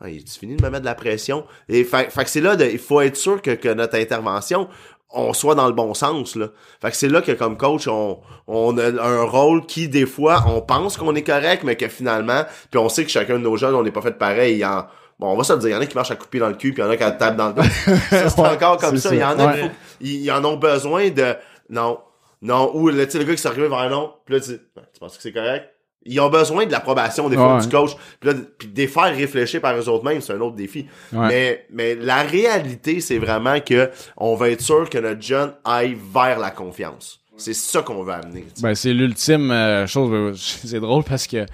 ah, 0.00 0.06
tu 0.08 0.38
finis 0.38 0.56
de 0.56 0.62
me 0.62 0.68
mettre 0.70 0.82
de 0.82 0.86
la 0.86 0.94
pression? 0.94 1.44
Et 1.68 1.84
fait, 1.84 2.10
fait 2.10 2.24
que 2.24 2.30
c'est 2.30 2.40
là 2.40 2.56
de, 2.56 2.64
il 2.66 2.78
faut 2.78 3.00
être 3.00 3.16
sûr 3.16 3.40
que, 3.42 3.52
que 3.52 3.68
notre 3.72 3.96
intervention 3.96 4.68
on 5.10 5.32
soit 5.32 5.54
dans 5.54 5.68
le 5.68 5.72
bon 5.72 5.94
sens 5.94 6.34
là 6.34 6.48
fait 6.82 6.90
que 6.90 6.96
c'est 6.96 7.08
là 7.08 7.22
que 7.22 7.30
comme 7.30 7.56
coach 7.56 7.86
on 7.86 8.18
on 8.48 8.76
a 8.76 8.88
un 9.02 9.22
rôle 9.22 9.64
qui 9.64 9.88
des 9.88 10.04
fois 10.04 10.44
on 10.48 10.60
pense 10.60 10.96
qu'on 10.96 11.14
est 11.14 11.22
correct 11.22 11.62
mais 11.62 11.76
que 11.76 11.86
finalement 11.86 12.42
puis 12.72 12.78
on 12.80 12.88
sait 12.88 13.04
que 13.04 13.10
chacun 13.10 13.34
de 13.34 13.38
nos 13.44 13.56
jeunes 13.56 13.76
on 13.76 13.84
n'est 13.84 13.92
pas 13.92 14.02
fait 14.02 14.18
pareil 14.18 14.64
en 14.64 14.86
Bon, 15.18 15.28
on 15.32 15.36
va 15.38 15.44
se 15.44 15.52
le 15.54 15.60
dire, 15.60 15.70
il 15.70 15.72
y 15.72 15.76
en 15.76 15.80
a 15.80 15.86
qui 15.86 15.94
marchent 15.94 16.10
à 16.10 16.16
couper 16.16 16.38
dans 16.40 16.48
le 16.48 16.56
cul, 16.56 16.74
puis 16.74 16.82
il 16.82 16.84
y 16.84 16.88
en 16.88 16.90
a 16.90 16.96
qui 16.98 17.02
tapent 17.18 17.36
dans 17.36 17.48
le 17.48 17.54
dos. 17.54 17.62
Ça, 18.10 18.28
c'est 18.28 18.38
Ouais, 18.38 18.48
encore 18.50 18.76
comme 18.76 18.98
ça. 18.98 19.14
Il 19.14 19.18
y 19.20 19.24
en 19.24 19.38
a 19.38 19.46
Ouais. 19.46 19.54
qui 19.54 19.60
faut- 19.68 19.74
ils, 20.02 20.24
ils 20.24 20.30
en 20.30 20.44
ont 20.44 20.58
besoin 20.58 21.08
de 21.08 21.34
non, 21.70 22.00
non, 22.42 22.70
ou 22.76 22.88
le, 22.90 22.96
le 22.96 23.24
gars 23.24 23.34
qui 23.34 23.38
s'est 23.40 23.48
arrivé 23.48 23.66
vers 23.66 23.88
non, 23.88 24.12
puis 24.26 24.34
là 24.34 24.40
tu 24.42 24.50
Ben, 24.76 24.82
tu 24.92 25.00
penses 25.00 25.16
que 25.16 25.22
c'est 25.22 25.32
correct? 25.32 25.70
Ils 26.06 26.20
ont 26.20 26.30
besoin 26.30 26.66
de 26.66 26.72
l'approbation 26.72 27.28
des 27.28 27.36
fois 27.36 27.56
Ouais. 27.56 27.60
du 27.62 27.68
coach, 27.68 27.92
puis 28.20 28.30
là, 28.30 28.36
puis 28.58 28.68
de 28.68 28.76
les 28.76 28.86
faire 28.86 29.14
réfléchir 29.14 29.60
par 29.60 29.76
eux 29.76 29.88
autres 29.88 30.04
mêmes, 30.04 30.20
c'est 30.20 30.32
un 30.32 30.40
autre 30.40 30.56
défi. 30.56 30.86
Ouais. 31.12 31.28
Mais, 31.28 31.66
mais 31.72 31.94
la 31.94 32.22
réalité, 32.22 33.00
c'est 33.00 33.18
vraiment 33.18 33.60
que 33.60 33.90
on 34.16 34.34
va 34.34 34.50
être 34.50 34.60
sûr 34.60 34.88
que 34.88 34.98
notre 34.98 35.22
jeune 35.22 35.52
aille 35.64 35.96
vers 36.14 36.38
la 36.38 36.50
confiance. 36.50 37.20
C'est 37.38 37.54
ça 37.54 37.82
qu'on 37.82 38.02
veut 38.02 38.12
amener. 38.14 38.40
tu 38.42 38.46
sais. 38.54 38.62
Ben, 38.62 38.74
c'est 38.74 38.94
l'ultime 38.94 39.50
euh, 39.50 39.86
chose. 39.86 40.10
euh, 40.12 40.32
C'est 40.36 40.80
drôle 40.80 41.04
parce 41.04 41.26
que 41.26 41.44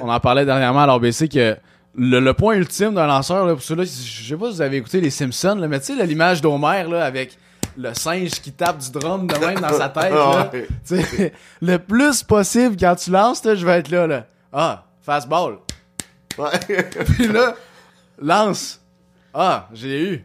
on 0.00 0.08
en 0.10 0.20
parlait 0.20 0.44
dernièrement 0.44 0.80
à 0.80 0.86
l'RBC 0.86 1.28
que 1.28 1.56
le, 1.94 2.20
le 2.20 2.34
point 2.34 2.56
ultime 2.56 2.94
d'un 2.94 3.06
lanceur, 3.06 3.46
là, 3.46 3.54
pour 3.54 3.62
ceux-là, 3.62 3.84
je 3.84 4.28
sais 4.28 4.36
pas 4.36 4.46
si 4.50 4.54
vous 4.56 4.60
avez 4.60 4.76
écouté 4.76 5.00
les 5.00 5.08
Simpsons, 5.10 5.54
là, 5.58 5.66
mais 5.66 5.80
tu 5.80 5.96
sais, 5.96 6.06
l'image 6.06 6.40
d'Homer 6.42 6.84
là, 6.90 7.04
avec 7.04 7.36
le 7.76 7.92
singe 7.94 8.30
qui 8.32 8.52
tape 8.52 8.78
du 8.78 8.90
drum 8.90 9.26
de 9.26 9.34
même 9.38 9.60
dans 9.60 9.72
sa 9.72 9.88
tête. 9.90 10.12
là. 10.12 10.50
Tu 10.86 11.02
sais, 11.02 11.32
le 11.62 11.78
plus 11.78 12.22
possible 12.22 12.76
quand 12.78 12.94
tu 12.96 13.10
lances, 13.10 13.44
là, 13.44 13.54
je 13.54 13.64
vais 13.66 13.78
être 13.78 13.90
là. 13.90 14.06
là. 14.06 14.26
Ah, 14.52 14.84
fastball. 15.02 15.58
Ouais. 16.38 16.48
Puis 17.16 17.28
là, 17.28 17.54
lance. 18.20 18.80
Ah, 19.32 19.68
j'ai 19.72 20.02
eu. 20.12 20.24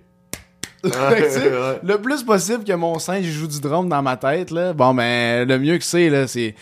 Que, 0.83 1.85
le 1.85 1.97
plus 1.99 2.21
possible 2.23 2.63
que 2.63 2.73
mon 2.73 2.99
singe 2.99 3.25
joue 3.25 3.47
du 3.47 3.59
drum 3.59 3.89
dans 3.89 4.01
ma 4.03 4.17
tête, 4.17 4.51
là, 4.51 4.71
bon, 4.73 4.93
ben, 4.93 5.47
le 5.47 5.57
mieux 5.57 5.77
que 5.79 5.83
c'est, 5.83 6.09
là, 6.09 6.27
c'est. 6.27 6.53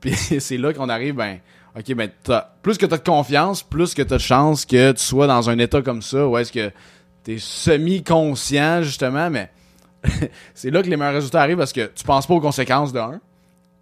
Puis 0.00 0.14
c'est 0.14 0.56
là 0.58 0.72
qu'on 0.72 0.88
arrive, 0.88 1.14
ben, 1.16 1.38
ok, 1.76 1.92
ben, 1.94 2.08
t'as- 2.22 2.52
plus 2.62 2.78
que 2.78 2.86
tu 2.86 2.94
as 2.94 2.98
de 2.98 3.02
confiance, 3.02 3.62
plus 3.64 3.92
que 3.94 4.02
tu 4.02 4.14
as 4.14 4.18
de 4.18 4.22
chance 4.22 4.64
que 4.64 4.92
tu 4.92 5.02
sois 5.02 5.26
dans 5.26 5.50
un 5.50 5.58
état 5.58 5.82
comme 5.82 6.02
ça, 6.02 6.24
où 6.26 6.38
est-ce 6.38 6.52
que 6.52 6.70
tu 7.24 7.34
es 7.34 7.38
semi-conscient, 7.38 8.82
justement, 8.82 9.28
mais 9.30 9.50
c'est 10.54 10.70
là 10.70 10.82
que 10.82 10.88
les 10.88 10.96
meilleurs 10.96 11.14
résultats 11.14 11.42
arrivent 11.42 11.58
parce 11.58 11.72
que 11.72 11.90
tu 11.94 12.04
penses 12.04 12.26
pas 12.26 12.34
aux 12.34 12.40
conséquences 12.40 12.92
de 12.92 12.98
un. 12.98 13.20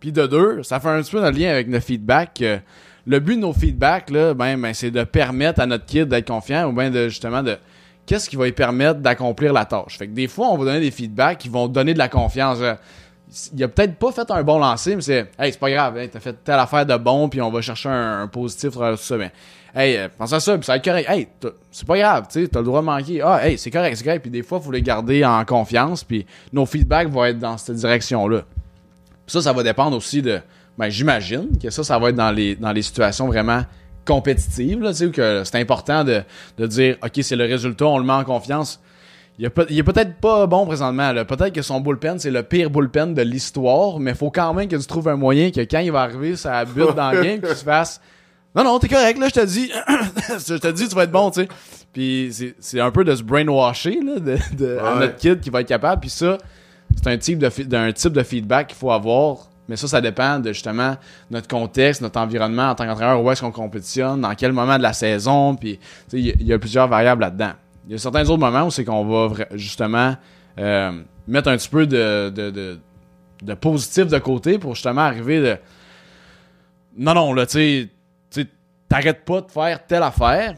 Puis 0.01 0.13
de 0.13 0.27
deux, 0.27 0.63
ça 0.63 0.81
fait 0.81 0.89
un 0.89 1.01
petit 1.01 1.13
peu 1.13 1.21
notre 1.21 1.39
lien 1.39 1.51
avec 1.51 1.69
nos 1.69 1.81
feedbacks. 1.81 2.35
que 2.35 2.59
le 3.07 3.21
but 3.21 3.37
de 3.37 3.41
nos 3.41 3.53
feedbacks, 3.53 4.11
là, 4.11 4.35
ben, 4.35 4.61
ben, 4.61 4.75
c'est 4.75 4.91
de 4.91 5.05
permettre 5.05 5.61
à 5.61 5.67
notre 5.67 5.87
kid 5.87 6.09
d'être 6.09 6.29
confiant 6.29 6.69
ou 6.69 6.73
bien 6.73 6.91
de 6.91 7.09
justement 7.09 7.43
de 7.43 7.57
qu'est-ce 8.07 8.29
qui 8.29 8.37
va 8.37 8.45
lui 8.45 8.53
permettre 8.53 9.01
d'accomplir 9.01 9.53
la 9.53 9.65
tâche? 9.65 9.99
Fait 9.99 10.07
que 10.07 10.13
des 10.13 10.29
fois, 10.29 10.49
on 10.49 10.59
va 10.59 10.65
donner 10.67 10.81
des 10.81 10.91
feedbacks 10.91 11.39
qui 11.39 11.49
vont 11.49 11.69
donner 11.69 11.95
de 11.95 11.99
la 11.99 12.09
confiance. 12.09 12.59
Euh, 12.61 12.75
Il 13.55 13.63
a 13.63 13.69
peut-être 13.69 13.97
pas 13.97 14.13
fait 14.13 14.31
un 14.31 14.43
bon 14.43 14.59
lancer, 14.59 14.97
mais 14.97 15.03
c'est 15.03 15.31
Hey, 15.39 15.53
c'est 15.53 15.59
pas 15.59 15.71
grave, 15.71 15.97
hey, 15.99 16.09
t'as 16.09 16.21
fait 16.21 16.37
telle 16.45 16.59
affaire 16.59 16.85
de 16.85 16.97
bon, 16.97 17.29
puis 17.29 17.41
on 17.41 17.51
va 17.51 17.61
chercher 17.61 17.89
un, 17.89 18.27
positif 18.29 18.73
sur 18.73 18.99
ça. 18.99 19.17
Mais 19.17 19.33
Hey, 19.75 19.97
euh, 19.97 20.09
pense 20.17 20.33
à 20.33 20.41
ça, 20.41 20.57
puis 20.59 20.67
ça 20.67 20.73
va 20.73 20.77
être 20.77 20.85
correct. 20.85 21.09
Hey, 21.09 21.29
c'est 21.71 21.87
pas 21.87 21.97
grave, 21.97 22.27
tu 22.31 22.43
sais, 22.43 22.49
t'as 22.49 22.59
le 22.59 22.67
droit 22.67 22.81
de 22.81 22.87
manquer. 22.87 23.23
Ah, 23.23 23.47
hey, 23.47 23.57
c'est 23.57 23.71
correct, 23.71 23.97
c'est 23.97 24.05
correct. 24.05 24.21
Puis 24.21 24.31
des 24.31 24.43
fois, 24.43 24.61
faut 24.61 24.71
les 24.71 24.83
garder 24.83 25.25
en 25.25 25.45
confiance, 25.45 26.05
puis 26.05 26.27
nos 26.53 26.67
feedbacks 26.67 27.09
vont 27.09 27.25
être 27.25 27.39
dans 27.39 27.57
cette 27.57 27.77
direction-là. 27.77 28.43
Ça, 29.27 29.41
ça 29.41 29.53
va 29.53 29.63
dépendre 29.63 29.97
aussi 29.97 30.21
de. 30.21 30.41
Ben, 30.77 30.89
j'imagine 30.89 31.59
que 31.63 31.71
ça, 31.71 31.85
ça 31.85 31.99
va 31.99 32.11
être 32.11 32.17
dans 32.17 32.31
les, 32.31 32.57
dans 32.57 32.73
les 32.73 32.83
situations 32.83 33.27
vraiment 33.27 33.63
compétitives, 34.05 34.81
là, 34.81 34.93
tu 34.93 35.13
sais, 35.13 35.45
c'est 35.45 35.61
important 35.61 36.05
de, 36.05 36.23
de 36.59 36.67
dire, 36.67 36.97
OK, 37.03 37.13
c'est 37.23 37.37
le 37.37 37.45
résultat, 37.45 37.87
on 37.87 37.99
le 37.99 38.05
met 38.05 38.13
en 38.13 38.25
confiance. 38.25 38.81
Il, 39.39 39.51
il 39.71 39.79
est 39.79 39.83
peut-être 39.83 40.17
pas 40.17 40.47
bon 40.47 40.67
présentement. 40.67 41.13
Peut-être 41.25 41.53
que 41.53 41.63
son 41.63 41.81
bullpen, 41.81 42.19
c'est 42.19 42.31
le 42.31 42.43
pire 42.43 42.69
bullpen 42.69 43.15
de 43.15 43.23
l'histoire, 43.23 43.99
mais 43.99 44.15
faut 44.15 44.31
quand 44.31 44.53
même 44.55 44.69
que 44.69 44.77
tu 44.77 44.87
trouves 44.87 45.09
un 45.09 45.17
moyen 45.17 45.51
que 45.51 45.61
quand 45.61 45.79
il 45.79 45.93
va 45.93 46.03
arriver, 46.03 46.37
ça 46.37 46.65
bute 46.65 46.95
dans 46.95 47.13
le 47.13 47.23
game, 47.23 47.41
qu'il 47.41 47.57
se 47.57 47.65
fasse. 47.65 48.01
Non, 48.55 48.65
non, 48.65 48.79
t'es 48.79 48.89
correct, 48.89 49.19
là, 49.19 49.29
je 49.29 49.33
te 49.41 49.47
dis. 49.47 49.71
je 50.47 50.55
te 50.59 50.69
dis, 50.71 50.89
tu 50.89 50.95
vas 50.95 51.05
être 51.05 51.11
bon, 51.11 51.31
tu 51.31 51.43
sais. 51.43 51.49
Puis 51.93 52.55
c'est- 52.61 52.81
un 52.81 52.91
peu 52.91 53.03
de 53.05 53.15
se 53.15 53.23
brainwasher, 53.23 54.01
là, 54.03 54.19
de, 54.19 54.37
de- 54.57 54.79
à 54.79 54.95
notre 54.99 55.17
kid 55.17 55.41
qui 55.41 55.51
va 55.51 55.61
être 55.63 55.69
capable. 55.69 56.01
Puis 56.01 56.11
ça, 56.11 56.39
c'est 56.97 57.09
un 57.11 57.17
type 57.19 57.39
de 57.39 57.51
d'un 57.65 57.93
type 57.93 58.13
de 58.13 58.23
feedback 58.23 58.69
qu'il 58.69 58.77
faut 58.77 58.91
avoir. 58.93 59.49
Mais 59.69 59.77
ça, 59.77 59.87
ça 59.89 60.01
dépend 60.01 60.39
de 60.39 60.53
justement 60.53 60.97
notre 61.31 61.49
contexte, 61.49 62.03
notre 62.03 62.19
environnement 62.21 62.71
en 62.71 62.75
tant 62.75 62.85
qu'entraîneur, 62.87 63.23
où 63.23 63.31
est-ce 63.31 63.41
qu'on 63.41 63.53
compétitionne, 63.53 64.21
dans 64.21 64.35
quel 64.35 64.53
moment 64.53 64.77
de 64.77 64.83
la 64.83 64.93
saison, 64.93 65.55
puis 65.55 65.79
tu 65.79 65.85
sais, 66.09 66.19
il 66.19 66.27
y, 66.27 66.31
a- 66.31 66.35
il 66.41 66.47
y 66.47 66.53
a 66.53 66.59
plusieurs 66.59 66.89
variables 66.89 67.23
là-dedans. 67.23 67.53
Il 67.87 67.93
y 67.93 67.95
a 67.95 67.99
certains 67.99 68.23
autres 68.29 68.39
moments 68.41 68.65
où 68.67 68.71
c'est 68.71 68.85
qu'on 68.85 69.05
va 69.05 69.35
justement 69.53 70.17
euh, 70.59 70.93
mettre 71.27 71.49
un 71.49 71.57
petit 71.57 71.69
peu 71.69 71.87
de, 71.87 72.29
de, 72.31 72.51
de, 72.51 72.79
de 73.43 73.55
positif 73.55 74.09
de 74.09 74.19
côté 74.19 74.59
pour 74.59 74.75
justement 74.75 75.01
arriver 75.03 75.41
de 75.41 75.57
non, 76.99 77.15
non, 77.15 77.33
là, 77.33 77.47
tu 77.47 77.53
sais, 77.53 77.89
t'arrêtes 78.93 79.25
pas 79.25 79.41
de 79.41 79.51
faire 79.51 79.87
telle 79.87 80.03
affaire. 80.03 80.55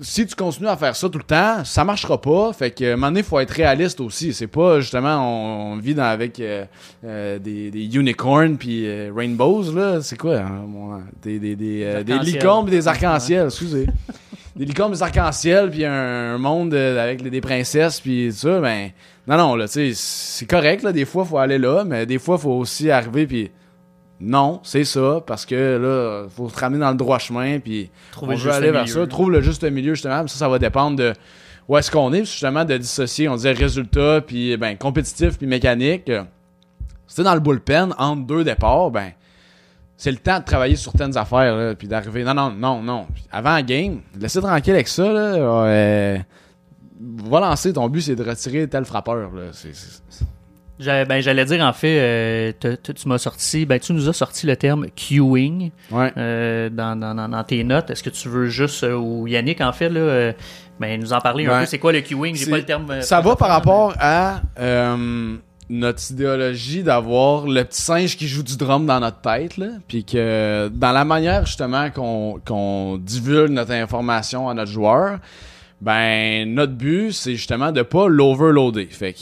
Si 0.00 0.24
tu 0.24 0.36
continues 0.36 0.68
à 0.68 0.76
faire 0.76 0.94
ça 0.94 1.08
tout 1.08 1.18
le 1.18 1.24
temps, 1.24 1.64
ça 1.64 1.84
marchera 1.84 2.20
pas. 2.20 2.52
Fait 2.52 2.70
que, 2.70 2.84
à 2.84 2.92
un 2.92 2.96
moment 2.96 3.08
donné, 3.08 3.20
il 3.20 3.26
faut 3.26 3.40
être 3.40 3.50
réaliste 3.50 4.00
aussi. 4.00 4.32
C'est 4.32 4.46
pas, 4.46 4.78
justement, 4.78 5.16
on, 5.16 5.72
on 5.72 5.76
vit 5.78 5.94
dans, 5.94 6.04
avec 6.04 6.38
euh, 6.38 6.64
euh, 7.04 7.40
des, 7.40 7.72
des 7.72 7.96
unicorns 7.96 8.56
puis 8.56 8.86
euh, 8.86 9.10
rainbows, 9.14 9.72
là. 9.74 10.00
C'est 10.00 10.16
quoi? 10.16 10.38
hein, 10.38 11.00
des, 11.22 11.40
des, 11.40 11.56
des, 11.56 12.04
des 12.04 12.18
licornes 12.20 12.66
pis 12.66 12.70
des 12.70 12.86
arcs-en-ciel, 12.86 13.46
excusez. 13.46 13.86
des 14.56 14.64
licornes, 14.64 14.92
des 14.92 15.02
arcs-en-ciel, 15.02 15.68
puis 15.68 15.84
un, 15.84 16.34
un 16.34 16.38
monde 16.38 16.74
avec 16.74 17.28
des 17.28 17.40
princesses, 17.40 17.98
puis 18.00 18.28
tout 18.30 18.36
ça, 18.36 18.60
ben... 18.60 18.90
Non, 19.26 19.36
non, 19.36 19.56
là, 19.56 19.66
tu 19.66 19.74
sais, 19.74 19.92
c'est 19.94 20.46
correct, 20.46 20.82
là, 20.84 20.92
des 20.92 21.04
fois, 21.04 21.24
faut 21.24 21.38
aller 21.38 21.58
là, 21.58 21.84
mais 21.84 22.06
des 22.06 22.18
fois, 22.18 22.38
faut 22.38 22.52
aussi 22.52 22.88
arriver, 22.90 23.26
puis... 23.26 23.50
Non, 24.24 24.60
c'est 24.62 24.84
ça, 24.84 25.20
parce 25.26 25.44
que 25.44 25.54
là, 25.78 26.28
faut 26.30 26.48
se 26.48 26.56
ramener 26.58 26.78
dans 26.78 26.90
le 26.90 26.96
droit 26.96 27.18
chemin, 27.18 27.58
puis 27.58 27.90
Trouver 28.12 28.34
on 28.36 28.38
veut 28.38 28.50
aller 28.52 28.70
vers 28.70 28.82
milieu. 28.84 28.94
ça. 28.94 29.06
Trouve 29.08 29.32
le 29.32 29.40
juste 29.40 29.64
milieu, 29.64 29.94
justement. 29.94 30.26
Ça, 30.28 30.38
ça 30.38 30.48
va 30.48 30.58
dépendre 30.60 30.96
de 30.96 31.12
où 31.68 31.76
est-ce 31.76 31.90
qu'on 31.90 32.12
est. 32.12 32.24
justement, 32.24 32.64
de 32.64 32.76
dissocier, 32.76 33.28
on 33.28 33.34
disait 33.36 33.52
résultat, 33.52 34.20
puis 34.20 34.56
ben, 34.56 34.76
compétitif, 34.78 35.38
puis 35.38 35.46
mécanique. 35.46 36.10
Si 37.08 37.16
t'es 37.16 37.22
dans 37.24 37.34
le 37.34 37.40
bullpen, 37.40 37.94
entre 37.98 38.26
deux 38.26 38.44
départs, 38.44 38.90
ben, 38.92 39.10
c'est 39.96 40.10
le 40.12 40.18
temps 40.18 40.38
de 40.38 40.44
travailler 40.44 40.76
sur 40.76 40.92
certaines 40.92 41.16
affaires, 41.16 41.56
là, 41.56 41.74
puis 41.74 41.88
d'arriver. 41.88 42.22
Non, 42.24 42.34
non, 42.34 42.50
non, 42.52 42.80
non. 42.82 43.06
Avant 43.32 43.54
la 43.54 43.62
game, 43.62 44.00
laissez 44.18 44.40
tranquille 44.40 44.74
avec 44.74 44.88
ça, 44.88 45.12
là. 45.12 45.20
euh, 45.36 46.18
va 47.24 47.40
lancer, 47.40 47.72
ton 47.72 47.88
but, 47.88 48.02
c'est 48.02 48.14
de 48.16 48.22
retirer 48.22 48.68
tel 48.68 48.84
frappeur, 48.84 49.16
là. 49.32 49.42
C'est- 49.52 49.72
J'allais 50.82 51.04
ben, 51.04 51.20
j'allais 51.20 51.44
dire, 51.44 51.64
en 51.64 51.72
fait, 51.72 51.98
euh, 52.00 52.52
tu 52.82 53.08
m'as 53.08 53.18
sorti, 53.18 53.64
ben, 53.66 53.78
tu 53.80 53.92
nous 53.92 54.08
as 54.08 54.12
sorti 54.12 54.46
le 54.46 54.56
terme 54.56 54.86
queuing 54.96 55.70
Ouais. 55.90 56.12
euh, 56.16 56.68
dans, 56.70 56.98
dans, 56.98 57.14
dans- 57.14 57.28
dans 57.28 57.44
tes 57.44 57.62
notes. 57.64 57.90
Est-ce 57.90 58.02
que 58.02 58.10
tu 58.10 58.28
veux 58.28 58.46
juste, 58.48 58.84
euh, 58.84 58.94
ou 58.96 59.26
Yannick, 59.26 59.60
en 59.60 59.72
fait, 59.72 59.88
là, 59.88 60.32
ben, 60.80 61.00
nous 61.00 61.12
en 61.12 61.20
parler 61.20 61.46
un 61.46 61.60
peu? 61.60 61.66
C'est 61.66 61.78
quoi 61.78 61.92
le 61.92 62.00
queuing? 62.00 62.34
J'ai 62.34 62.44
c'est- 62.46 62.50
pas 62.50 62.56
le 62.58 62.64
terme. 62.64 63.00
Ça 63.02 63.20
va 63.20 63.36
par 63.36 63.48
rapport 63.48 63.94
à 63.98 64.40
notre 65.70 66.10
idéologie 66.10 66.82
d'avoir 66.82 67.46
le 67.46 67.64
petit 67.64 67.80
singe 67.80 68.16
qui 68.16 68.26
joue 68.28 68.42
du 68.42 68.56
drum 68.58 68.84
dans 68.84 69.00
notre 69.00 69.20
tête, 69.22 69.56
là, 69.56 69.68
puis 69.88 70.04
que 70.04 70.68
dans 70.74 70.92
la 70.92 71.04
manière 71.04 71.46
justement 71.46 71.88
qu'on 71.90 72.40
qu'on 72.44 72.98
divulgue 72.98 73.52
notre 73.52 73.72
information 73.72 74.48
à 74.50 74.54
notre 74.54 74.70
joueur, 74.70 75.18
ben 75.80 76.52
notre 76.52 76.72
but 76.74 77.12
c'est 77.12 77.36
justement 77.36 77.72
de 77.72 77.80
pas 77.82 78.06
l'overloader. 78.08 78.86
Fait 78.90 79.14
que 79.14 79.20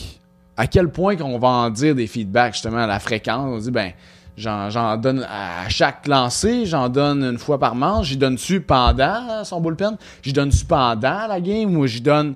à 0.61 0.67
quel 0.67 0.91
point 0.91 1.17
qu'on 1.17 1.39
va 1.39 1.49
en 1.49 1.71
dire 1.71 1.95
des 1.95 2.07
feedbacks 2.07 2.53
justement 2.53 2.85
à 2.85 2.87
la 2.87 3.01
fréquence, 3.01 3.49
on 3.51 3.59
dit 3.59 3.71
ben 3.71 3.93
J'en, 4.37 4.97
donne 4.97 5.27
à 5.29 5.69
chaque 5.69 6.07
lancer, 6.07 6.65
j'en 6.65 6.89
donne 6.89 7.23
une 7.25 7.39
fois 7.39 7.59
par 7.59 7.75
manche. 7.75 8.09
J'y 8.09 8.17
donne-tu 8.17 8.61
pendant 8.61 9.45
son 9.45 9.61
bullpen? 9.61 9.97
J'y 10.23 10.33
donne-tu 10.33 10.65
pendant 10.65 11.27
la 11.27 11.41
game 11.41 11.77
ou 11.77 11.87
j'y 11.87 12.01
donne 12.01 12.35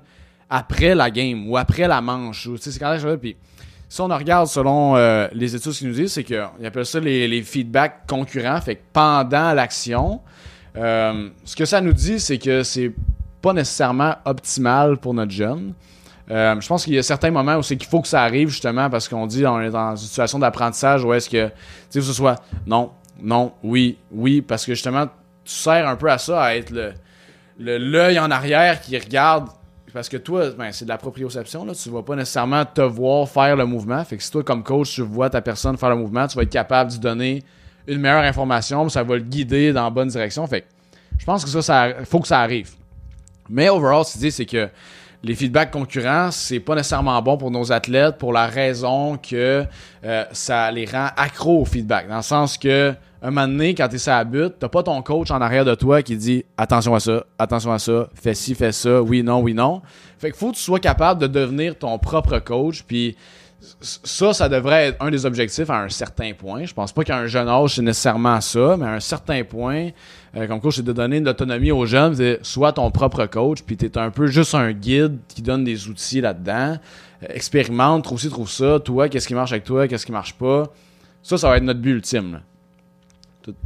après 0.49 0.93
la 0.93 1.09
game 1.09 1.49
ou 1.49 1.57
après 1.57 1.87
la 1.87 2.01
manche? 2.01 2.43
Tu 2.43 2.57
sais, 2.57 2.71
c'est 2.71 2.79
quand 2.79 2.95
même. 2.95 3.17
Puis, 3.17 3.35
si 3.89 4.01
on 4.01 4.07
regarde 4.07 4.47
selon 4.47 4.95
euh, 4.95 5.27
les 5.33 5.55
études 5.55 5.71
qui 5.71 5.85
nous 5.85 5.93
disent, 5.93 6.13
c'est 6.13 6.23
qu'ils 6.23 6.65
appellent 6.65 6.85
ça 6.85 6.99
les, 6.99 7.27
les 7.27 7.41
feedbacks 7.41 8.05
concurrents. 8.07 8.61
Fait 8.61 8.75
que 8.75 8.81
pendant 8.93 9.53
l'action, 9.53 10.21
euh, 10.77 11.29
ce 11.43 11.55
que 11.55 11.65
ça 11.65 11.81
nous 11.81 11.93
dit, 11.93 12.19
c'est 12.19 12.37
que 12.37 12.61
c'est 12.61 12.91
pas 13.41 13.53
nécessairement 13.53 14.15
optimal 14.25 14.97
pour 14.97 15.13
notre 15.13 15.31
jeune. 15.31 15.73
Euh, 16.31 16.59
je 16.59 16.67
pense 16.67 16.83
qu'il 16.83 16.93
y 16.93 16.97
a 16.97 17.03
certains 17.03 17.29
moments 17.29 17.57
où 17.57 17.61
c'est 17.61 17.77
qu'il 17.77 17.87
faut 17.87 18.01
que 18.01 18.07
ça 18.07 18.23
arrive 18.23 18.49
justement 18.49 18.89
parce 18.89 19.07
qu'on 19.07 19.27
dit 19.27 19.45
on 19.45 19.61
est 19.61 19.69
dans 19.69 19.91
une 19.91 19.97
situation 19.97 20.39
d'apprentissage 20.39 21.03
où 21.03 21.13
est-ce 21.13 21.29
que 21.29 21.47
tu 21.47 21.53
sais 21.89 21.99
que 21.99 22.05
ce 22.05 22.13
soit 22.13 22.41
non, 22.65 22.91
non, 23.21 23.53
oui, 23.63 23.99
oui 24.11 24.41
parce 24.41 24.65
que 24.65 24.73
justement 24.73 25.05
tu 25.05 25.53
sers 25.53 25.87
un 25.87 25.95
peu 25.95 26.09
à 26.09 26.17
ça 26.17 26.41
à 26.41 26.55
être 26.55 26.71
le 26.71 26.93
l'œil 27.57 28.17
en 28.17 28.31
arrière 28.31 28.81
qui 28.81 28.97
regarde 28.97 29.49
parce 29.93 30.09
que 30.09 30.17
toi 30.17 30.49
ben, 30.57 30.71
c'est 30.71 30.85
de 30.85 30.89
la 30.89 30.97
proprioception 30.97 31.63
là, 31.63 31.75
tu 31.75 31.89
vas 31.89 32.01
pas 32.01 32.15
nécessairement 32.15 32.65
te 32.65 32.81
voir 32.81 33.29
faire 33.29 33.55
le 33.55 33.65
mouvement, 33.67 34.03
fait 34.03 34.17
que 34.17 34.23
si 34.23 34.31
toi 34.31 34.43
comme 34.43 34.63
coach 34.63 34.95
tu 34.95 35.01
vois 35.03 35.29
ta 35.29 35.41
personne 35.41 35.77
faire 35.77 35.91
le 35.91 35.95
mouvement, 35.95 36.25
tu 36.27 36.35
vas 36.37 36.43
être 36.43 36.49
capable 36.49 36.91
de 36.91 36.97
donner 36.97 37.43
une 37.87 37.99
meilleure 37.99 38.23
information, 38.23 38.89
ça 38.89 39.03
va 39.03 39.15
le 39.15 39.21
guider 39.21 39.71
dans 39.73 39.83
la 39.83 39.89
bonne 39.91 40.07
direction, 40.07 40.47
fait 40.47 40.61
que 40.61 40.67
je 41.19 41.25
pense 41.25 41.45
que 41.45 41.51
ça 41.51 41.61
ça 41.61 41.93
faut 42.03 42.19
que 42.19 42.27
ça 42.27 42.41
arrive. 42.41 42.71
Mais 43.47 43.69
overall, 43.69 44.03
ce 44.03 44.13
qu'il 44.13 44.21
dit, 44.21 44.31
c'est 44.31 44.45
que 44.45 44.69
les 45.25 45.33
feedbacks 45.33 45.71
concurrents, 45.71 46.29
c'est 46.29 46.59
pas 46.59 46.75
nécessairement 46.75 47.19
bon 47.19 47.35
pour 47.35 47.49
nos 47.49 47.71
athlètes 47.71 48.17
pour 48.17 48.31
la 48.31 48.45
raison 48.45 49.17
que 49.17 49.65
euh, 50.03 50.23
ça 50.31 50.71
les 50.71 50.85
rend 50.85 51.07
accros 51.17 51.61
au 51.61 51.65
feedback. 51.65 52.07
Dans 52.07 52.17
le 52.17 52.21
sens 52.21 52.59
que, 52.59 52.93
un 53.23 53.31
moment 53.31 53.47
donné, 53.47 53.73
quand 53.73 53.87
t'es 53.87 53.97
sur 53.97 54.11
la 54.11 54.23
butte, 54.23 54.55
t'as 54.59 54.69
pas 54.69 54.83
ton 54.83 55.01
coach 55.01 55.31
en 55.31 55.41
arrière 55.41 55.65
de 55.65 55.73
toi 55.73 56.03
qui 56.03 56.15
dit 56.15 56.45
attention 56.57 56.93
à 56.93 56.99
ça, 56.99 57.25
attention 57.39 57.71
à 57.71 57.79
ça, 57.79 58.07
fais 58.13 58.35
ci, 58.35 58.53
fais 58.53 58.71
ça, 58.71 59.01
oui, 59.01 59.23
non, 59.23 59.39
oui, 59.39 59.55
non. 59.55 59.81
Fait 60.19 60.29
que 60.29 60.37
faut 60.37 60.51
que 60.51 60.57
tu 60.57 60.61
sois 60.61 60.79
capable 60.79 61.19
de 61.19 61.27
devenir 61.27 61.75
ton 61.75 61.97
propre 61.97 62.37
coach, 62.37 62.83
puis 62.83 63.17
ça, 63.81 64.33
ça 64.33 64.49
devrait 64.49 64.87
être 64.87 65.03
un 65.03 65.11
des 65.11 65.25
objectifs 65.25 65.69
à 65.69 65.79
un 65.81 65.89
certain 65.89 66.33
point. 66.33 66.65
Je 66.65 66.73
pense 66.73 66.91
pas 66.91 67.03
qu'à 67.03 67.17
un 67.17 67.27
jeune 67.27 67.47
âge, 67.47 67.75
c'est 67.75 67.81
nécessairement 67.81 68.39
ça, 68.41 68.75
mais 68.77 68.85
à 68.85 68.93
un 68.93 68.99
certain 68.99 69.43
point, 69.43 69.89
euh, 70.35 70.47
comme 70.47 70.59
coach, 70.59 70.77
c'est 70.77 70.85
de 70.85 70.93
donner 70.93 71.19
de 71.19 71.25
l'autonomie 71.25 71.71
aux 71.71 71.85
jeunes, 71.85 72.37
sois 72.41 72.73
ton 72.73 72.89
propre 72.91 73.25
coach, 73.25 73.63
puis 73.63 73.77
t'es 73.77 73.97
un 73.97 74.09
peu 74.09 74.27
juste 74.27 74.55
un 74.55 74.71
guide 74.71 75.17
qui 75.27 75.41
donne 75.41 75.63
des 75.63 75.87
outils 75.87 76.21
là-dedans. 76.21 76.77
Euh, 77.23 77.27
expérimente, 77.29 78.03
trouve 78.03 78.19
ci, 78.19 78.29
trouve 78.29 78.49
ça. 78.49 78.79
Toi, 78.79 79.09
qu'est-ce 79.09 79.27
qui 79.27 79.35
marche 79.35 79.51
avec 79.51 79.63
toi, 79.63 79.87
qu'est-ce 79.87 80.05
qui 80.05 80.11
marche 80.11 80.33
pas. 80.33 80.63
Ça, 81.23 81.37
ça 81.37 81.49
va 81.49 81.57
être 81.57 81.63
notre 81.63 81.79
but 81.79 81.91
ultime. 81.91 82.41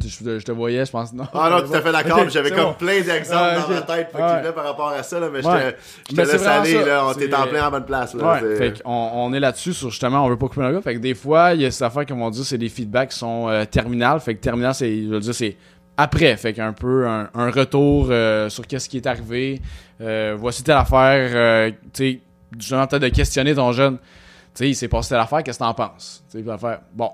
Je 0.05 0.43
te, 0.43 0.51
voyais, 0.51 0.85
je 0.85 0.91
pense. 0.91 1.13
Non, 1.13 1.25
Ah 1.33 1.49
non, 1.49 1.61
tout 1.67 1.73
à 1.73 1.81
fait 1.81 1.91
d'accord. 1.91 2.19
Ok, 2.19 2.29
J'avais 2.29 2.49
comme 2.51 2.65
bon. 2.65 2.73
plein 2.73 3.01
d'exemples 3.01 3.31
Ah, 3.55 3.59
dans 3.61 3.69
ma 3.69 3.81
tête 3.81 4.09
Ouais. 4.13 4.51
par 4.53 4.63
rapport 4.65 4.89
à 4.89 5.03
ça, 5.03 5.19
là, 5.19 5.29
mais 5.31 5.41
je 5.41 5.47
te, 5.47 5.75
je 6.09 6.15
te 6.15 6.21
laisse 6.21 6.45
aller, 6.45 6.73
ça. 6.73 6.85
là. 6.85 7.05
On 7.07 7.13
t'est 7.13 7.33
en 7.33 7.47
plein 7.47 7.67
en 7.67 7.71
bonne 7.71 7.85
place, 7.85 8.13
là. 8.13 8.33
Ouais, 8.41 8.55
fait 8.57 8.81
qu'on 8.83 8.91
on 9.13 9.33
est 9.33 9.39
là-dessus 9.39 9.73
sur 9.73 9.89
justement, 9.89 10.25
on 10.25 10.29
veut 10.29 10.37
pas 10.37 10.47
couper 10.47 10.63
un 10.65 10.73
gars. 10.73 10.81
Fait 10.81 10.95
que 10.95 10.99
des 10.99 11.15
fois, 11.15 11.53
il 11.53 11.61
y 11.61 11.65
a 11.65 11.71
ces 11.71 11.83
affaires 11.83 12.05
comme 12.05 12.21
on 12.21 12.29
dit, 12.29 12.43
c'est 12.43 12.57
des 12.57 12.69
feedbacks 12.69 13.09
qui 13.09 13.17
sont 13.19 13.47
euh, 13.47 13.63
terminales. 13.65 14.19
Fait 14.19 14.35
que 14.35 14.41
terminal, 14.41 14.73
c'est, 14.73 15.03
je 15.03 15.07
veux 15.09 15.19
dire, 15.19 15.33
c'est 15.35 15.55
après. 15.97 16.35
Fait 16.37 16.53
qu'un 16.53 16.73
peu 16.73 17.07
un, 17.07 17.29
un 17.33 17.49
retour 17.51 18.07
euh, 18.09 18.49
sur 18.49 18.67
qu'est-ce 18.67 18.89
qui 18.89 18.97
est 18.97 19.07
arrivé. 19.07 19.61
Euh, 20.01 20.35
voici 20.37 20.63
telle 20.63 20.75
affaire. 20.77 21.71
tu 21.93 22.03
sais, 22.15 22.21
justement, 22.57 22.85
peut-être 22.87 23.03
de 23.03 23.09
questionner 23.09 23.55
ton 23.55 23.71
jeune. 23.71 23.97
Tu 23.97 24.63
sais, 24.65 24.69
il 24.69 24.75
s'est 24.75 24.87
passé 24.87 25.09
telle 25.09 25.19
affaire, 25.19 25.43
qu'est-ce 25.43 25.59
que 25.59 25.63
t'en 25.63 25.73
penses? 25.73 26.23
Tu 26.31 26.43
sais, 26.43 26.45
bon. 26.93 27.11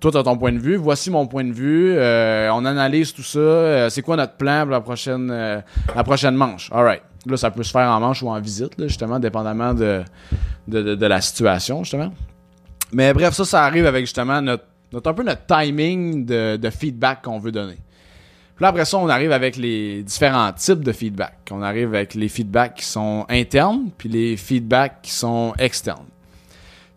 Toi, 0.00 0.12
tu 0.12 0.18
as 0.18 0.22
ton 0.22 0.36
point 0.36 0.52
de 0.52 0.58
vue, 0.58 0.76
voici 0.76 1.10
mon 1.10 1.26
point 1.26 1.44
de 1.44 1.52
vue, 1.52 1.94
euh, 1.96 2.50
on 2.52 2.64
analyse 2.64 3.12
tout 3.12 3.22
ça, 3.22 3.38
euh, 3.38 3.90
c'est 3.90 4.02
quoi 4.02 4.16
notre 4.16 4.34
plan 4.34 4.62
pour 4.62 4.70
la 4.70 4.80
prochaine, 4.80 5.28
euh, 5.30 5.60
la 5.94 6.04
prochaine 6.04 6.34
manche? 6.34 6.70
All 6.72 7.00
Là, 7.26 7.36
ça 7.36 7.50
peut 7.50 7.64
se 7.64 7.72
faire 7.72 7.90
en 7.90 7.98
manche 7.98 8.22
ou 8.22 8.28
en 8.28 8.40
visite, 8.40 8.72
justement, 8.78 9.18
dépendamment 9.18 9.74
de, 9.74 10.02
de, 10.68 10.82
de, 10.82 10.94
de 10.94 11.06
la 11.06 11.20
situation, 11.20 11.82
justement. 11.82 12.12
Mais 12.92 13.12
bref, 13.12 13.34
ça, 13.34 13.44
ça 13.44 13.64
arrive 13.64 13.86
avec 13.86 14.06
justement 14.06 14.40
notre, 14.40 14.64
notre 14.92 15.10
un 15.10 15.14
peu 15.14 15.24
notre 15.24 15.44
timing 15.44 16.24
de, 16.24 16.56
de 16.56 16.70
feedback 16.70 17.22
qu'on 17.22 17.38
veut 17.38 17.52
donner. 17.52 17.78
Puis 18.54 18.62
là, 18.62 18.68
après 18.68 18.84
ça, 18.84 18.98
on 18.98 19.08
arrive 19.08 19.32
avec 19.32 19.56
les 19.56 20.02
différents 20.04 20.52
types 20.52 20.82
de 20.82 20.92
feedback. 20.92 21.38
On 21.50 21.60
arrive 21.60 21.94
avec 21.94 22.14
les 22.14 22.28
feedbacks 22.28 22.76
qui 22.76 22.86
sont 22.86 23.26
internes, 23.28 23.90
puis 23.98 24.08
les 24.08 24.36
feedbacks 24.36 25.02
qui 25.02 25.10
sont 25.10 25.52
externes. 25.58 26.06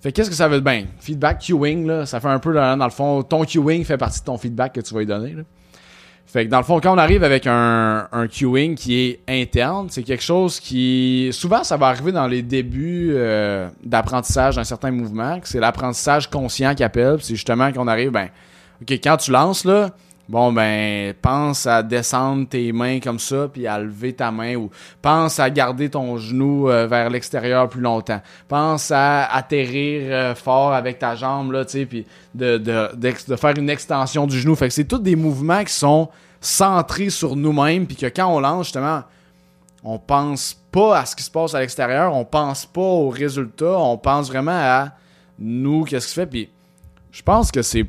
Fait 0.02 0.12
qu'est-ce 0.12 0.30
que 0.30 0.36
ça 0.36 0.48
veut 0.48 0.56
dire? 0.56 0.64
Ben, 0.64 0.88
feedback 1.00 1.46
queuing, 1.46 1.86
là, 1.86 2.06
ça 2.06 2.20
fait 2.20 2.28
un 2.28 2.40
peu, 2.40 2.54
dans, 2.54 2.76
le 2.76 2.90
fond, 2.90 3.22
ton 3.22 3.46
queuing 3.46 3.84
fait 3.84 3.98
partie 3.98 4.20
de 4.20 4.26
ton 4.26 4.38
feedback 4.38 4.74
que 4.74 4.82
tu 4.82 4.94
vas 4.94 5.02
lui 5.02 5.06
donner. 5.06 5.34
Là. 5.34 5.44
Fait 6.26 6.46
que 6.46 6.50
dans 6.50 6.60
le 6.60 6.64
fond, 6.64 6.80
quand 6.80 6.94
on 6.94 6.98
arrive 6.98 7.24
avec 7.24 7.46
un, 7.46 8.08
un 8.12 8.28
queuing 8.28 8.76
qui 8.76 8.96
est 8.96 9.20
interne, 9.28 9.88
c'est 9.90 10.04
quelque 10.04 10.24
chose 10.24 10.60
qui... 10.62 11.30
Souvent, 11.34 11.64
ça 11.64 11.76
va 11.76 11.88
arriver 11.88 12.14
dans 12.14 12.26
les 12.26 12.42
débuts 12.42 13.12
euh, 13.14 13.70
d'apprentissage 13.84 14.56
d'un 14.56 14.64
certain 14.64 14.92
mouvement, 14.92 15.40
c'est 15.44 15.60
l'apprentissage 15.60 16.30
conscient 16.30 16.74
qui 16.74 16.84
appelle. 16.84 17.18
C'est 17.20 17.36
justement 17.36 17.72
qu'on 17.74 17.88
arrive, 17.88 18.12
ben, 18.12 18.30
OK, 18.82 18.92
quand 19.04 19.18
tu 19.18 19.32
lances, 19.32 19.66
là, 19.66 19.90
bon, 20.30 20.54
ben, 20.54 21.14
pense 21.22 21.66
à 21.66 21.84
descendre 21.84 22.48
tes 22.48 22.72
mains 22.72 23.00
comme 23.00 23.20
ça, 23.20 23.48
puis 23.52 23.68
à 23.68 23.80
lever 23.80 24.14
ta 24.14 24.32
main, 24.32 24.56
ou 24.56 24.70
pense 25.02 25.40
à 25.40 25.50
garder 25.50 25.90
ton 25.90 26.18
genou 26.18 26.70
euh, 26.70 26.88
vers 26.88 27.10
l'extérieur 27.10 27.70
plus 27.70 27.82
longtemps. 27.82 28.22
Pense 28.48 28.92
à 28.92 29.26
atterrir 29.26 30.04
euh, 30.06 30.36
fort 30.36 30.74
avec 30.74 31.00
ta 31.00 31.16
jambe, 31.16 31.52
là, 31.52 31.66
tu 31.66 31.80
sais, 31.80 31.86
puis 31.86 32.06
de, 32.34 32.62
faire 33.36 33.58
une 33.58 33.70
extension 33.70 34.28
du 34.28 34.40
genou. 34.40 34.56
Fait 34.56 34.68
que 34.68 34.74
c'est 34.74 34.86
tous 34.86 35.00
des 35.00 35.16
mouvements 35.16 35.64
qui 35.64 35.74
sont 35.74 36.10
centrés 36.40 37.10
sur 37.10 37.36
nous-mêmes, 37.36 37.86
puis 37.86 37.96
que 37.96 38.08
quand 38.08 38.28
on 38.28 38.40
lance, 38.40 38.68
justement, 38.68 39.04
on 39.84 40.00
pense 40.00 40.58
pas 40.72 41.00
à 41.00 41.06
ce 41.06 41.16
qui 41.16 41.24
se 41.24 41.32
passe 41.32 41.54
à 41.56 41.60
l'extérieur, 41.60 42.16
on 42.16 42.24
pense 42.24 42.66
pas 42.66 42.82
aux 42.82 43.10
résultats, 43.10 43.78
on 43.80 43.98
pense 43.98 44.30
vraiment 44.30 44.52
à 44.52 44.92
nous, 45.40 45.84
qu'est-ce 45.84 46.08
qui 46.08 46.14
se 46.14 46.20
fait, 46.20 46.28
puis 46.28 46.50
je 47.12 47.22
pense 47.22 47.52
que 47.52 47.62
c'est 47.62 47.86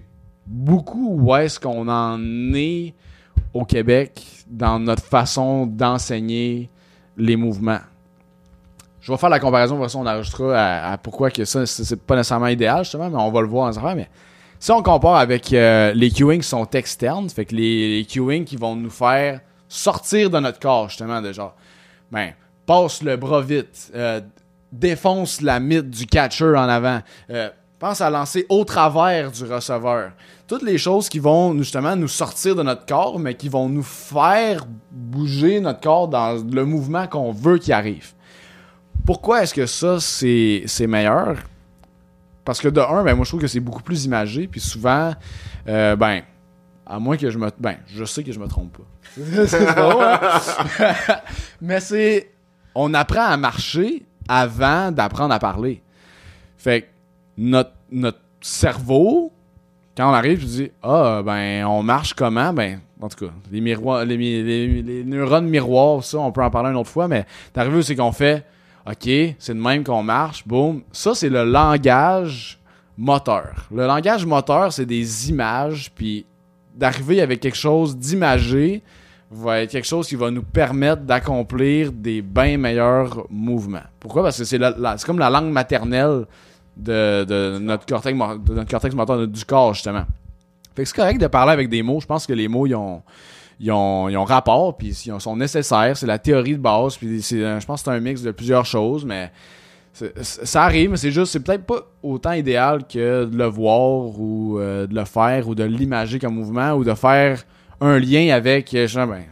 beaucoup 0.47 1.19
où 1.21 1.35
est-ce 1.37 1.59
qu'on 1.61 1.89
en 1.89 2.19
est 2.55 2.95
au 3.55 3.65
Québec 3.65 4.23
dans 4.49 4.79
notre 4.79 5.05
façon 5.05 5.67
d'enseigner 5.67 6.71
les 7.17 7.37
mouvements? 7.37 7.81
Je 9.01 9.11
vais 9.11 9.19
faire 9.19 9.31
la 9.31 9.41
comparaison, 9.41 9.79
de 9.79 9.97
on 9.97 10.07
enregistrera 10.07 10.57
à, 10.57 10.93
à 10.93 10.99
pourquoi 10.99 11.31
que 11.31 11.45
ça, 11.45 11.67
c'est 11.67 12.01
pas 12.01 12.15
nécessairement 12.15 12.47
idéal, 12.47 12.85
justement, 12.85 13.11
mais 13.11 13.17
on 13.17 13.33
va 13.33 13.41
le 13.41 13.49
voir 13.49 13.67
en 13.67 13.77
affaires, 13.77 13.97
mais 13.97 14.09
si 14.63 14.71
on 14.71 14.81
compare 14.81 15.17
avec 15.17 15.53
euh, 15.53 15.93
les 15.93 16.13
queuing 16.13 16.39
qui 16.39 16.47
sont 16.49 16.71
externes, 16.71 17.29
fait 17.29 17.47
que 17.47 17.57
les, 17.57 17.99
les 17.99 18.05
queuing 18.05 18.45
qui 18.45 18.55
vont 18.55 18.77
nous 18.77 18.91
faire 18.91 19.41
sortir 19.67 20.31
de 20.31 20.39
notre 20.39 20.61
corps, 20.61 20.89
justement, 20.89 21.21
de 21.21 21.33
genre, 21.33 21.57
ben, 22.13 22.31
passe 22.65 23.03
le 23.03 23.17
bras 23.17 23.41
vite, 23.41 23.91
euh, 23.97 24.21
défonce 24.71 25.41
la 25.41 25.59
mythe 25.59 25.91
du 25.91 26.07
catcher 26.07 26.55
en 26.55 26.69
avant, 26.69 27.01
euh, 27.31 27.51
pense 27.83 28.01
à 28.01 28.11
lancer 28.11 28.47
au 28.49 28.65
travers 28.65 29.33
du 29.33 29.43
receveur. 29.43 30.13
Toutes 30.47 30.63
les 30.63 30.79
choses 30.79 31.09
qui 31.09 31.19
vont 31.19 31.59
justement 31.59 31.97
nous 31.97 32.07
sortir 32.07 32.55
de 32.55 32.63
notre 32.63 32.87
corps, 32.87 33.19
mais 33.19 33.35
qui 33.35 33.49
vont 33.49 33.69
nous 33.69 33.83
faire 33.83 34.65
bouger 34.93 35.59
notre 35.59 35.81
corps 35.81 36.07
dans 36.07 36.41
le 36.49 36.65
mouvement 36.65 37.09
qu'on 37.09 37.33
veut 37.33 37.59
qu'il 37.59 37.73
arrive. 37.73 38.13
Pourquoi 39.05 39.43
est-ce 39.43 39.53
que 39.53 39.67
ça, 39.67 39.99
c'est 39.99 40.63
c'est 40.67 40.87
meilleur? 40.87 41.39
Parce 42.45 42.61
que 42.61 42.69
de 42.69 42.81
un, 42.81 43.03
ben 43.03 43.17
moi 43.17 43.25
je 43.25 43.31
trouve 43.31 43.41
que 43.41 43.49
c'est 43.49 43.59
beaucoup 43.59 43.83
plus 43.83 44.05
imagé, 44.05 44.47
puis 44.47 44.61
souvent, 44.61 45.13
euh, 45.67 45.97
ben, 45.97 46.23
à 46.87 47.01
moins 47.01 47.17
que 47.17 47.31
je 47.31 47.39
me... 47.39 47.51
Ben, 47.59 47.79
je 47.89 48.05
sais 48.05 48.23
que 48.23 48.31
je 48.31 48.39
me 48.39 48.47
trompe 48.47 48.79
pas. 48.79 48.85
c'est 49.49 49.69
hein? 49.69 50.21
Mais 51.61 51.81
c'est... 51.81 52.31
On 52.77 52.95
apprend 52.95 53.25
à 53.25 53.37
marcher 53.37 54.07
avant 54.29 54.93
d'apprendre 54.93 55.35
à 55.35 55.41
parler. 55.41 55.83
Fait 56.57 56.83
que 56.83 56.92
notre, 57.37 57.73
notre 57.91 58.19
cerveau, 58.41 59.33
quand 59.97 60.11
on 60.11 60.15
arrive, 60.15 60.41
je 60.41 60.47
dis 60.47 60.71
Ah, 60.83 61.23
ben, 61.25 61.65
on 61.67 61.83
marche 61.83 62.15
comment? 62.15 62.53
Ben, 62.53 62.81
en 63.01 63.09
tout 63.09 63.27
cas, 63.27 63.33
les, 63.51 63.61
miroirs, 63.61 64.05
les, 64.05 64.17
les- 64.17 65.05
neurones 65.05 65.49
miroirs, 65.49 66.03
ça, 66.05 66.19
on 66.19 66.33
peut 66.33 66.43
en 66.43 66.51
parler 66.51 66.71
une 66.71 66.77
autre 66.77 66.91
fois, 66.91 67.09
mais 67.09 67.27
t'arrives, 67.53 67.83
c'est 67.83 67.97
qu'on 67.97 68.13
fait 68.13 68.45
OK, 68.87 69.09
c'est 69.39 69.55
de 69.55 69.61
même 69.61 69.85
qu'on 69.85 70.03
marche, 70.03 70.47
boum. 70.47 70.83
Ça, 70.93 71.15
c'est 71.15 71.29
le 71.29 71.45
langage 71.45 72.59
moteur. 72.99 73.67
Le 73.73 73.87
langage 73.87 74.27
moteur, 74.27 74.73
c'est 74.73 74.87
des 74.87 75.31
images, 75.31 75.91
puis 75.95 76.27
d'arriver 76.75 77.21
avec 77.21 77.41
quelque 77.41 77.57
chose 77.57 77.97
d'imagé 77.97 78.83
va 79.31 79.61
être 79.61 79.71
quelque 79.71 79.87
chose 79.87 80.07
qui 80.09 80.15
va 80.17 80.31
nous 80.31 80.43
permettre 80.43 81.03
d'accomplir 81.03 81.91
des 81.93 82.23
bien 82.23 82.59
meilleurs 82.59 83.27
mouvements. 83.31 83.83
Pourquoi? 84.01 84.23
Parce 84.25 84.39
que 84.39 84.45
c'est 84.45 84.59
comme 85.07 85.19
la 85.19 85.31
langue 85.31 85.51
maternelle 85.51 86.27
de, 86.77 87.59
notre 87.59 87.87
cortex, 87.87 88.17
de 88.19 88.55
notre 88.55 88.71
cortex 88.71 88.95
moteur, 88.95 89.27
du 89.27 89.45
corps, 89.45 89.75
justement. 89.75 90.05
Fait 90.75 90.83
que 90.83 90.89
c'est 90.89 90.97
correct 90.97 91.21
de 91.21 91.27
parler 91.27 91.53
avec 91.53 91.69
des 91.69 91.83
mots. 91.83 92.01
Je 92.01 92.07
pense 92.07 92.27
que 92.27 92.33
les 92.33 92.49
mots, 92.49 92.67
ils 92.67 92.75
ont, 92.75 93.03
ont, 93.69 94.09
ont 94.17 94.25
rapport, 94.25 94.77
puis 94.77 94.89
ils 94.89 95.13
ont- 95.13 95.21
sont 95.21 95.37
nécessaires. 95.37 95.97
C'est 95.97 96.07
la 96.07 96.19
théorie 96.19 96.55
de 96.57 96.63
base, 96.63 96.97
puis 96.97 97.21
je 97.21 97.65
pense 97.67 97.83
que 97.83 97.91
c'est 97.91 97.97
un 97.97 98.01
mix 98.01 98.23
de 98.23 98.31
plusieurs 98.31 98.65
choses, 98.65 99.05
mais 99.05 99.31
ça 100.23 100.65
arrive, 100.65 100.91
mais 100.93 100.97
c'est 100.97 101.11
juste, 101.11 101.33
c'est 101.33 101.41
peut-être 101.41 101.65
pas 101.65 101.81
autant 102.03 102.33
idéal 102.33 102.87
que 102.87 103.27
de 103.27 103.37
le 103.37 103.45
voir 103.45 104.19
ou 104.19 104.59
euh, 104.59 104.87
de 104.87 104.95
le 104.95 105.05
faire 105.05 105.47
ou 105.49 105.55
de 105.55 105.65
l'imager 105.65 106.19
comme 106.19 106.35
mouvement 106.35 106.73
ou 106.73 106.83
de 106.83 106.95
faire 106.95 107.45
un 107.79 107.99
lien 107.99 108.35
avec, 108.35 108.73
euh, 108.73 108.87
ben, 108.95 109.25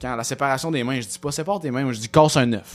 quand 0.00 0.16
la 0.16 0.24
séparation 0.24 0.72
des 0.72 0.82
mains, 0.82 1.00
je 1.00 1.06
dis 1.06 1.18
pas 1.20 1.30
sépare 1.30 1.60
tes 1.60 1.70
mains, 1.70 1.90
je 1.92 2.00
dis 2.00 2.08
casse 2.08 2.36
un 2.36 2.52
œuf. 2.54 2.74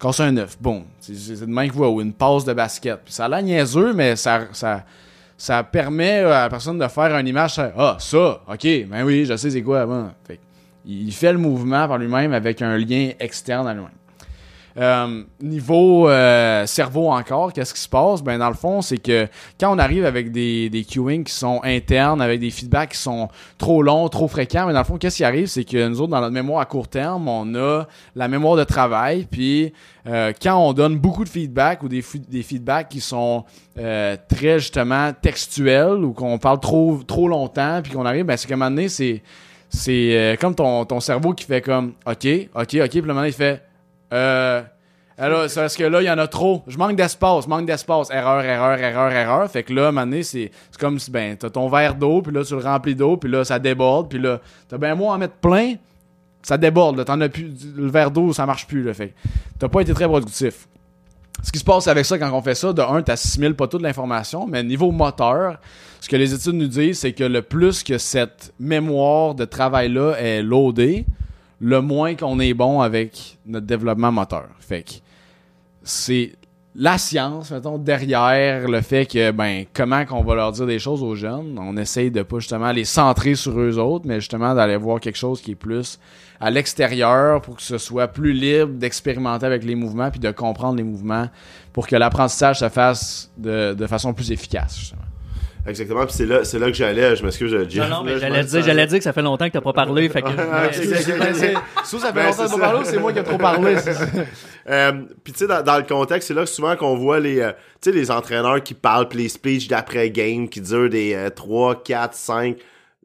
Casse 0.00 0.20
un 0.20 0.36
œuf, 0.36 0.56
bon, 0.60 0.84
c'est 1.00 1.40
de 1.40 1.68
que 1.68 1.72
voit 1.72 1.90
ou 1.90 2.00
une 2.00 2.12
passe 2.12 2.44
de 2.44 2.52
basket. 2.52 3.00
Puis 3.04 3.12
ça 3.12 3.24
a 3.24 3.28
l'air 3.28 3.42
niaiseux, 3.42 3.92
mais 3.92 4.14
ça, 4.14 4.46
ça, 4.52 4.84
ça 5.36 5.64
permet 5.64 6.20
à 6.20 6.42
la 6.42 6.48
personne 6.48 6.78
de 6.78 6.86
faire 6.86 7.16
une 7.16 7.26
image. 7.26 7.58
Ah, 7.76 7.96
ça, 7.98 8.40
ok, 8.46 8.66
ben 8.86 9.04
oui, 9.04 9.24
je 9.24 9.36
sais 9.36 9.50
c'est 9.50 9.62
quoi 9.62 9.84
que 9.84 10.34
il 10.84 11.12
fait 11.12 11.32
le 11.32 11.38
mouvement 11.38 11.86
par 11.86 11.98
lui-même 11.98 12.32
avec 12.32 12.62
un 12.62 12.78
lien 12.78 13.10
externe 13.18 13.66
à 13.66 13.74
lui-même. 13.74 13.90
Euh, 14.78 15.24
niveau 15.40 16.08
euh, 16.08 16.64
cerveau 16.66 17.10
encore, 17.10 17.52
qu'est-ce 17.52 17.74
qui 17.74 17.80
se 17.80 17.88
passe? 17.88 18.22
Ben 18.22 18.38
dans 18.38 18.48
le 18.48 18.54
fond, 18.54 18.80
c'est 18.80 18.98
que 18.98 19.26
quand 19.58 19.74
on 19.74 19.78
arrive 19.78 20.04
avec 20.04 20.30
des, 20.30 20.70
des 20.70 20.84
queuing 20.84 21.24
qui 21.24 21.32
sont 21.32 21.60
internes, 21.64 22.22
avec 22.22 22.38
des 22.38 22.50
feedbacks 22.50 22.90
qui 22.90 22.98
sont 22.98 23.28
trop 23.58 23.82
longs, 23.82 24.08
trop 24.08 24.28
fréquents, 24.28 24.66
mais 24.66 24.72
dans 24.72 24.78
le 24.78 24.84
fond, 24.84 24.96
qu'est-ce 24.96 25.16
qui 25.16 25.24
arrive? 25.24 25.46
C'est 25.48 25.64
que 25.64 25.88
nous 25.88 26.00
autres, 26.00 26.12
dans 26.12 26.20
notre 26.20 26.32
mémoire 26.32 26.60
à 26.60 26.64
court 26.64 26.86
terme, 26.86 27.26
on 27.26 27.56
a 27.56 27.86
la 28.14 28.28
mémoire 28.28 28.54
de 28.54 28.62
travail, 28.62 29.26
puis 29.28 29.72
euh, 30.06 30.32
quand 30.40 30.56
on 30.56 30.72
donne 30.72 30.96
beaucoup 30.96 31.24
de 31.24 31.28
feedback 31.28 31.82
ou 31.82 31.88
des, 31.88 32.04
des 32.28 32.42
feedbacks 32.44 32.88
qui 32.88 33.00
sont 33.00 33.44
euh, 33.78 34.16
très 34.28 34.60
justement 34.60 35.12
textuels 35.12 36.04
ou 36.04 36.12
qu'on 36.12 36.38
parle 36.38 36.60
trop 36.60 37.00
trop 37.04 37.26
longtemps, 37.26 37.80
puis 37.82 37.92
qu'on 37.92 38.06
arrive, 38.06 38.26
ben 38.26 38.36
c'est 38.36 38.46
qu'à 38.46 38.54
un 38.54 38.58
moment 38.58 38.70
donné, 38.70 38.88
c'est 38.88 39.22
c'est 39.70 40.16
euh, 40.16 40.36
comme 40.36 40.54
ton, 40.54 40.84
ton 40.84 41.00
cerveau 41.00 41.34
qui 41.34 41.44
fait 41.44 41.60
comme 41.60 41.94
OK, 42.06 42.26
OK, 42.54 42.76
OK, 42.76 42.90
puis 42.90 43.00
le 43.00 43.06
moment 43.08 43.24
il 43.24 43.32
fait 43.32 43.67
euh, 44.12 44.62
alors, 45.20 45.50
c'est 45.50 45.60
parce 45.60 45.76
que 45.76 45.82
là, 45.82 46.00
il 46.00 46.04
y 46.04 46.10
en 46.10 46.18
a 46.18 46.28
trop. 46.28 46.62
Je 46.68 46.78
manque 46.78 46.94
d'espace, 46.94 47.48
manque 47.48 47.66
d'espace. 47.66 48.08
Erreur, 48.10 48.44
erreur, 48.44 48.78
erreur, 48.78 49.10
erreur. 49.10 49.50
Fait 49.50 49.64
que 49.64 49.72
là, 49.72 49.86
à 49.86 49.88
un 49.88 49.90
moment 49.90 50.06
donné, 50.06 50.22
c'est 50.22 50.52
comme 50.78 51.00
si, 51.00 51.10
ben, 51.10 51.36
t'as 51.36 51.50
ton 51.50 51.68
verre 51.68 51.96
d'eau, 51.96 52.22
puis 52.22 52.32
là, 52.32 52.44
tu 52.44 52.54
le 52.54 52.60
remplis 52.60 52.94
d'eau, 52.94 53.16
puis 53.16 53.28
là, 53.28 53.44
ça 53.44 53.58
déborde, 53.58 54.08
puis 54.08 54.20
là, 54.20 54.40
t'as 54.68 54.78
bien 54.78 54.94
moins 54.94 55.16
en 55.16 55.18
mettre 55.18 55.34
plein, 55.34 55.74
ça 56.40 56.56
déborde, 56.56 56.98
là. 56.98 57.04
T'en 57.04 57.20
as 57.20 57.28
plus, 57.28 57.52
le 57.76 57.88
verre 57.88 58.12
d'eau, 58.12 58.32
ça 58.32 58.46
marche 58.46 58.68
plus, 58.68 58.84
là. 58.84 58.94
Fait 58.94 59.12
t'as 59.58 59.68
pas 59.68 59.80
été 59.80 59.92
très 59.92 60.06
productif. 60.06 60.68
Ce 61.42 61.50
qui 61.50 61.58
se 61.58 61.64
passe 61.64 61.88
avec 61.88 62.04
ça 62.04 62.16
quand 62.18 62.32
on 62.32 62.42
fait 62.42 62.54
ça, 62.54 62.72
de 62.72 62.82
un, 62.82 63.02
t'assimiles 63.02 63.54
pas 63.54 63.66
toute 63.66 63.82
l'information, 63.82 64.46
mais 64.46 64.62
niveau 64.62 64.92
moteur, 64.92 65.58
ce 66.00 66.08
que 66.08 66.16
les 66.16 66.32
études 66.32 66.54
nous 66.54 66.68
disent, 66.68 67.00
c'est 67.00 67.12
que 67.12 67.24
le 67.24 67.42
plus 67.42 67.82
que 67.82 67.98
cette 67.98 68.52
mémoire 68.60 69.34
de 69.34 69.44
travail-là 69.44 70.14
est 70.18 70.42
loadée, 70.42 71.06
le 71.60 71.80
moins 71.80 72.14
qu'on 72.14 72.38
est 72.40 72.54
bon 72.54 72.80
avec 72.80 73.38
notre 73.46 73.66
développement 73.66 74.12
moteur. 74.12 74.48
Fait 74.60 74.82
que 74.82 74.92
c'est 75.82 76.32
la 76.80 76.96
science, 76.96 77.50
mettons, 77.50 77.76
derrière 77.76 78.68
le 78.68 78.80
fait 78.82 79.04
que, 79.04 79.32
ben, 79.32 79.64
comment 79.74 80.04
qu'on 80.04 80.22
va 80.22 80.36
leur 80.36 80.52
dire 80.52 80.66
des 80.66 80.78
choses 80.78 81.02
aux 81.02 81.16
jeunes. 81.16 81.58
On 81.58 81.76
essaye 81.76 82.10
de 82.10 82.22
pas 82.22 82.38
justement 82.38 82.70
les 82.70 82.84
centrer 82.84 83.34
sur 83.34 83.58
eux 83.58 83.78
autres, 83.78 84.06
mais 84.06 84.20
justement 84.20 84.54
d'aller 84.54 84.76
voir 84.76 85.00
quelque 85.00 85.18
chose 85.18 85.40
qui 85.40 85.52
est 85.52 85.56
plus 85.56 85.98
à 86.38 86.50
l'extérieur 86.52 87.40
pour 87.42 87.56
que 87.56 87.62
ce 87.62 87.78
soit 87.78 88.06
plus 88.06 88.32
libre 88.32 88.74
d'expérimenter 88.74 89.46
avec 89.46 89.64
les 89.64 89.74
mouvements 89.74 90.10
puis 90.10 90.20
de 90.20 90.30
comprendre 90.30 90.76
les 90.76 90.84
mouvements 90.84 91.28
pour 91.72 91.88
que 91.88 91.96
l'apprentissage 91.96 92.60
se 92.60 92.68
fasse 92.68 93.32
de, 93.36 93.74
de 93.74 93.86
façon 93.88 94.14
plus 94.14 94.30
efficace, 94.30 94.78
justement. 94.78 95.02
Exactement, 95.68 96.04
puis 96.06 96.14
c'est 96.16 96.26
là, 96.26 96.44
c'est 96.44 96.58
là 96.58 96.66
que 96.66 96.72
j'allais, 96.72 97.14
je 97.14 97.22
m'excuse, 97.24 97.54
Jeff. 97.68 97.88
Non, 97.88 97.96
non, 97.98 98.02
mais 98.04 98.18
j'allais 98.18 98.42
dire, 98.44 98.62
j'allais 98.62 98.86
dire 98.86 98.98
que 98.98 99.04
ça 99.04 99.12
fait 99.12 99.22
longtemps 99.22 99.46
que 99.48 99.52
t'as 99.52 99.60
pas 99.60 99.72
parlé, 99.72 100.08
fait 100.08 100.22
que. 100.22 100.28
Sous, 101.84 101.98
ça 101.98 102.08
fait 102.08 102.12
Ben, 102.14 102.26
longtemps 102.26 102.32
c'est 102.32 102.42
que 102.44 102.48
ça. 102.48 102.56
pas 102.56 102.58
parlé, 102.58 102.80
ou 102.80 102.84
c'est 102.84 102.98
moi 102.98 103.12
qui 103.12 103.18
ai 103.18 103.24
trop 103.24 103.38
parlé. 103.38 103.76
Euh, 104.70 104.92
puis 105.24 105.32
tu 105.32 105.38
sais 105.38 105.46
dans, 105.46 105.62
dans 105.62 105.78
le 105.78 105.82
contexte, 105.84 106.28
c'est 106.28 106.34
là 106.34 106.42
que 106.42 106.50
souvent 106.50 106.76
qu'on 106.76 106.94
voit 106.94 107.20
les 107.20 107.40
euh, 107.40 107.52
tu 107.80 107.88
sais 107.90 107.96
les 107.96 108.10
entraîneurs 108.10 108.62
qui 108.62 108.74
parlent 108.74 109.08
puis 109.08 109.18
les 109.20 109.30
speeches 109.30 109.66
d'après 109.66 110.10
game 110.10 110.46
qui 110.46 110.60
durent 110.60 110.90
des 110.90 111.14
euh, 111.14 111.30
3 111.30 111.82
4 111.82 112.12
5 112.12 112.56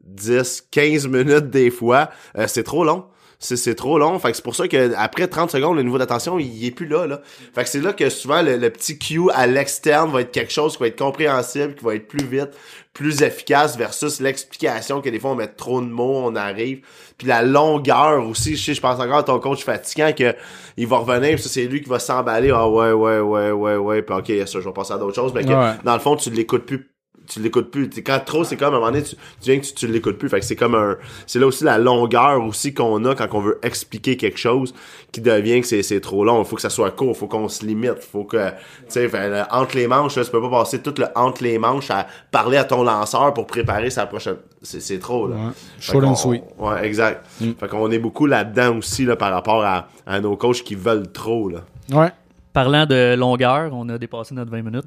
10 0.04 0.68
15 0.70 1.06
minutes 1.08 1.48
des 1.48 1.70
fois, 1.70 2.10
Euh, 2.36 2.44
c'est 2.48 2.64
trop 2.64 2.84
long. 2.84 3.06
C'est, 3.44 3.56
c'est 3.56 3.74
trop 3.74 3.98
long. 3.98 4.18
Fait 4.18 4.30
que 4.30 4.36
c'est 4.36 4.42
pour 4.42 4.54
ça 4.56 4.66
que 4.68 4.92
après 4.96 5.26
30 5.28 5.50
secondes, 5.50 5.76
le 5.76 5.82
niveau 5.82 5.98
d'attention, 5.98 6.38
il 6.38 6.64
est 6.66 6.70
plus 6.70 6.86
là, 6.86 7.06
là. 7.06 7.20
Fait 7.54 7.62
que 7.64 7.68
c'est 7.68 7.80
là 7.80 7.92
que 7.92 8.08
souvent 8.08 8.40
le, 8.42 8.56
le 8.56 8.70
petit 8.70 8.98
cue 8.98 9.30
à 9.34 9.46
l'externe 9.46 10.10
va 10.10 10.22
être 10.22 10.32
quelque 10.32 10.52
chose 10.52 10.76
qui 10.76 10.82
va 10.82 10.86
être 10.88 10.98
compréhensible, 10.98 11.74
qui 11.74 11.84
va 11.84 11.94
être 11.94 12.08
plus 12.08 12.24
vite, 12.24 12.50
plus 12.94 13.22
efficace 13.22 13.76
versus 13.76 14.20
l'explication 14.20 15.00
que 15.00 15.08
des 15.10 15.18
fois 15.18 15.30
on 15.32 15.34
met 15.34 15.48
trop 15.48 15.80
de 15.80 15.86
mots, 15.86 16.22
on 16.24 16.34
arrive. 16.36 16.80
Puis 17.18 17.26
la 17.28 17.42
longueur 17.42 18.26
aussi, 18.26 18.56
je 18.56 18.64
sais, 18.64 18.74
je 18.74 18.80
pense 18.80 18.98
encore 18.98 19.18
à 19.18 19.22
ton 19.22 19.38
coach 19.40 19.62
fatigant 19.64 20.12
que 20.16 20.34
il 20.76 20.86
va 20.86 20.98
revenir, 20.98 21.34
puis 21.34 21.42
ça 21.42 21.48
c'est 21.48 21.64
lui 21.66 21.82
qui 21.82 21.88
va 21.88 21.98
s'emballer. 21.98 22.50
Ah 22.54 22.68
ouais, 22.68 22.92
ouais, 22.92 23.20
ouais, 23.20 23.50
ouais, 23.50 23.76
ouais. 23.76 24.02
Puis 24.02 24.14
ok, 24.16 24.48
ça, 24.48 24.60
je 24.60 24.64
vais 24.64 24.72
passer 24.72 24.92
à 24.94 24.98
d'autres 24.98 25.14
choses. 25.14 25.32
Mais 25.34 25.44
que, 25.44 25.48
Ouais. 25.50 25.72
dans 25.84 25.94
le 25.94 26.00
fond, 26.00 26.16
tu 26.16 26.30
l'écoutes 26.30 26.66
plus 26.66 26.88
tu 27.26 27.40
l'écoutes 27.40 27.70
plus. 27.70 27.88
T'sais, 27.88 28.02
quand 28.02 28.20
trop, 28.24 28.44
c'est 28.44 28.56
comme 28.56 28.74
à 28.74 28.76
un 28.76 28.80
moment 28.80 28.92
donné, 28.92 29.02
tu, 29.02 29.16
tu 29.16 29.50
viens 29.50 29.58
que 29.58 29.66
tu, 29.66 29.74
tu 29.74 29.86
l'écoutes 29.86 30.18
plus. 30.18 30.28
Fait 30.28 30.40
que 30.40 30.46
c'est 30.46 30.56
comme 30.56 30.74
un. 30.74 30.96
C'est 31.26 31.38
là 31.38 31.46
aussi 31.46 31.64
la 31.64 31.78
longueur 31.78 32.42
aussi 32.44 32.74
qu'on 32.74 33.04
a 33.04 33.14
quand 33.14 33.28
on 33.32 33.40
veut 33.40 33.58
expliquer 33.62 34.16
quelque 34.16 34.38
chose 34.38 34.74
qui 35.12 35.20
devient 35.20 35.60
que 35.60 35.82
c'est, 35.82 36.00
trop 36.00 36.24
long. 36.24 36.42
Il 36.42 36.44
faut 36.44 36.56
que 36.56 36.62
ça 36.62 36.70
soit 36.70 36.90
court, 36.90 37.16
faut 37.16 37.26
qu'on 37.26 37.48
se 37.48 37.64
limite. 37.64 38.02
Faut 38.02 38.24
que. 38.24 38.50
Tu 38.88 39.08
sais, 39.08 39.10
entre 39.50 39.76
les 39.76 39.86
manches, 39.86 40.16
là, 40.16 40.24
tu 40.24 40.30
peux 40.30 40.42
pas 40.42 40.50
passer 40.50 40.80
tout 40.80 40.94
le 40.98 41.06
entre 41.14 41.42
les 41.42 41.58
manches 41.58 41.90
à 41.90 42.06
parler 42.30 42.56
à 42.56 42.64
ton 42.64 42.82
lanceur 42.82 43.32
pour 43.34 43.46
préparer 43.46 43.90
sa 43.90 44.06
prochaine. 44.06 44.36
C'est, 44.62 44.98
trop 44.98 45.28
là. 45.28 45.36
Ouais. 45.36 45.52
Short 45.78 46.04
and 46.04 46.14
sweet. 46.14 46.42
Ouais, 46.58 46.86
exact. 46.86 47.24
Fait 47.38 47.68
qu'on 47.68 47.90
est 47.90 47.98
beaucoup 47.98 48.26
là-dedans 48.26 48.78
aussi 48.78 49.04
là, 49.04 49.16
par 49.16 49.32
rapport 49.32 49.62
à, 49.64 49.88
à 50.06 50.20
nos 50.20 50.36
coachs 50.36 50.62
qui 50.62 50.74
veulent 50.74 51.10
trop. 51.12 51.48
Là. 51.48 51.60
Ouais. 51.92 52.10
Parlant 52.54 52.86
de 52.86 53.14
longueur, 53.16 53.70
on 53.74 53.86
a 53.90 53.98
dépassé 53.98 54.32
notre 54.34 54.50
20 54.50 54.62
minutes. 54.62 54.84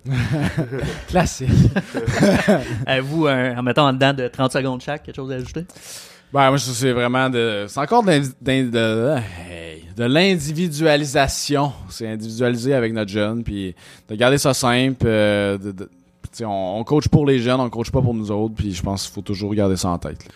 Classique. 1.09 1.49
À 2.85 3.01
vous, 3.01 3.27
un- 3.27 3.57
en 3.57 3.61
mettant 3.61 3.87
en 3.89 3.93
dedans 3.93 4.13
de 4.13 4.27
30 4.27 4.51
secondes 4.53 4.81
chaque, 4.81 5.03
quelque 5.03 5.15
chose 5.17 5.31
à 5.31 5.35
ajouter? 5.35 5.65
Ben, 6.33 6.47
moi, 6.49 6.55
je 6.57 6.63
c'est 6.63 6.91
vraiment 6.93 7.29
de. 7.29 7.65
C'est 7.67 7.79
encore 7.79 8.03
de, 8.03 8.11
l'indi- 8.11 8.33
d'in- 8.41 8.63
de, 8.63 9.15
hey, 9.51 9.83
de 9.95 10.03
l'individualisation. 10.05 11.71
C'est 11.89 12.07
individualiser 12.07 12.73
avec 12.73 12.93
notre 12.93 13.11
jeune, 13.11 13.43
puis 13.43 13.75
de 14.09 14.15
garder 14.15 14.37
ça 14.37 14.53
simple. 14.53 15.05
euh, 15.05 15.57
on, 16.41 16.45
on 16.79 16.83
coach 16.83 17.07
pour 17.09 17.25
les 17.25 17.39
jeunes, 17.39 17.59
on 17.59 17.69
coach 17.69 17.91
pas 17.91 18.01
pour 18.01 18.13
nous 18.13 18.31
autres, 18.31 18.55
puis 18.55 18.73
je 18.73 18.81
pense 18.83 19.03
qu'il 19.05 19.13
faut 19.13 19.21
toujours 19.21 19.53
garder 19.53 19.75
ça 19.77 19.89
en 19.89 19.97
tête. 19.97 20.25
là. 20.25 20.31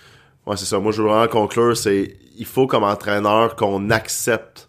Ouais, 0.48 0.58
c'est 0.58 0.66
ça. 0.66 0.80
Moi, 0.80 0.92
je 0.92 1.02
veux 1.02 1.08
vraiment 1.08 1.28
conclure, 1.28 1.78
c'est 1.78 2.18
il 2.38 2.46
faut 2.46 2.68
comme 2.68 2.84
entraîneur 2.84 3.56
qu'on 3.56 3.90
accepte 3.90 4.68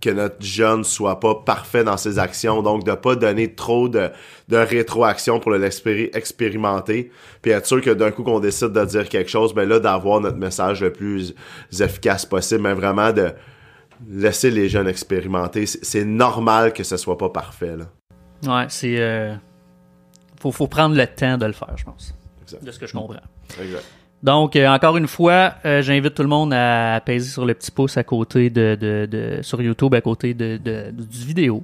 que 0.00 0.10
notre 0.10 0.42
jeune 0.44 0.84
soit 0.84 1.20
pas 1.20 1.34
parfait 1.34 1.82
dans 1.82 1.96
ses 1.96 2.18
actions, 2.18 2.62
donc 2.62 2.84
de 2.84 2.92
pas 2.92 3.16
donner 3.16 3.54
trop 3.54 3.88
de, 3.88 4.10
de 4.48 4.56
rétroaction 4.56 5.40
pour 5.40 5.50
le 5.50 5.58
l'expéri- 5.58 6.10
expérimenter, 6.14 7.10
puis 7.42 7.50
être 7.52 7.66
sûr 7.66 7.80
que 7.80 7.90
d'un 7.90 8.10
coup 8.10 8.22
qu'on 8.22 8.40
décide 8.40 8.72
de 8.72 8.84
dire 8.84 9.08
quelque 9.08 9.30
chose, 9.30 9.54
ben 9.54 9.68
là 9.68 9.80
d'avoir 9.80 10.20
notre 10.20 10.36
message 10.36 10.82
le 10.82 10.92
plus 10.92 11.34
efficace 11.80 12.26
possible, 12.26 12.62
mais 12.62 12.74
vraiment 12.74 13.12
de 13.12 13.32
laisser 14.08 14.50
les 14.50 14.68
jeunes 14.68 14.88
expérimenter. 14.88 15.64
C'est 15.66 15.84
c'est 15.84 16.04
normal 16.04 16.72
que 16.74 16.84
ce 16.84 16.96
soit 16.98 17.16
pas 17.16 17.30
parfait 17.30 17.76
là. 17.76 17.86
Ouais, 18.44 18.66
c'est. 18.68 19.00
euh, 19.00 19.34
faut, 20.38 20.52
faut 20.52 20.66
prendre 20.68 20.94
le 20.94 21.06
temps 21.06 21.38
de 21.38 21.46
le 21.46 21.52
faire, 21.54 21.72
je 21.76 21.84
pense. 21.84 22.14
Exact. 22.42 22.62
De 22.62 22.70
ce 22.70 22.78
que 22.78 22.86
je 22.86 22.92
comprends. 22.92 23.16
Exact. 23.60 23.84
Donc, 24.26 24.56
euh, 24.56 24.66
encore 24.66 24.96
une 24.96 25.06
fois, 25.06 25.54
euh, 25.64 25.82
j'invite 25.82 26.14
tout 26.14 26.22
le 26.22 26.28
monde 26.28 26.52
à 26.52 27.00
peser 27.06 27.30
sur 27.30 27.46
le 27.46 27.54
petit 27.54 27.70
pouce 27.70 27.96
à 27.96 28.02
côté 28.02 28.50
de, 28.50 28.74
de, 28.78 29.06
de- 29.08 29.38
sur 29.42 29.62
YouTube, 29.62 29.94
à 29.94 30.00
côté 30.00 30.34
de, 30.34 30.56
de- 30.56 30.90
du 30.90 31.18
vidéo. 31.24 31.62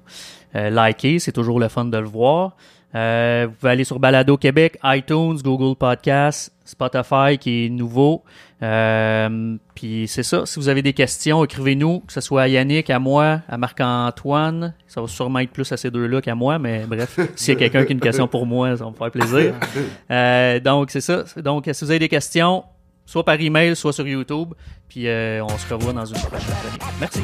Euh, 0.55 0.71
liker, 0.71 1.19
c'est 1.19 1.33
toujours 1.33 1.59
le 1.59 1.67
fun 1.67 1.87
de 1.87 1.99
le 1.99 2.05
voir. 2.07 2.53
Euh, 2.95 3.47
vous 3.49 3.55
pouvez 3.59 3.73
aller 3.73 3.83
sur 3.83 3.99
Balado 3.99 4.37
Québec, 4.37 4.79
iTunes, 4.85 5.39
Google 5.43 5.75
Podcasts, 5.77 6.52
Spotify 6.65 7.39
qui 7.39 7.67
est 7.67 7.69
nouveau. 7.69 8.23
Euh, 8.63 9.57
Puis 9.75 10.07
c'est 10.09 10.23
ça. 10.23 10.47
Si 10.47 10.59
vous 10.59 10.69
avez 10.69 10.83
des 10.83 10.93
questions, 10.93 11.45
écrivez-nous, 11.45 12.01
que 12.01 12.13
ce 12.13 12.21
soit 12.21 12.43
à 12.43 12.49
Yannick, 12.49 12.91
à 12.91 12.99
moi, 12.99 13.41
à 13.49 13.59
Marc-Antoine. 13.59 14.75
Ça 14.87 15.01
va 15.01 15.09
sûrement 15.09 15.41
être 15.41 15.51
plus 15.51 15.71
à 15.73 15.77
ces 15.77 15.91
deux-là 15.91 16.21
qu'à 16.21 16.35
moi, 16.35 16.59
mais 16.59 16.85
bref, 16.87 17.19
s'il 17.37 17.55
y 17.55 17.57
a 17.57 17.61
quelqu'un 17.61 17.85
qui 17.85 17.93
a 17.93 17.95
une 17.95 18.01
question 18.01 18.29
pour 18.29 18.47
moi, 18.47 18.77
ça 18.77 18.85
va 18.85 18.91
me 18.91 18.97
faire 18.97 19.11
plaisir. 19.11 19.55
Euh, 20.11 20.61
donc 20.61 20.91
c'est 20.91 21.01
ça. 21.01 21.25
Donc 21.37 21.69
si 21.73 21.85
vous 21.85 21.91
avez 21.91 21.99
des 21.99 22.09
questions, 22.09 22.65
soit 23.07 23.25
par 23.25 23.41
email, 23.41 23.75
soit 23.77 23.93
sur 23.93 24.07
YouTube. 24.07 24.53
Puis 24.89 25.09
euh, 25.09 25.43
on 25.43 25.57
se 25.57 25.73
revoit 25.73 25.93
dans 25.93 26.05
une 26.05 26.21
prochaine 26.21 26.55
chronique. 26.61 26.83
Merci. 27.01 27.23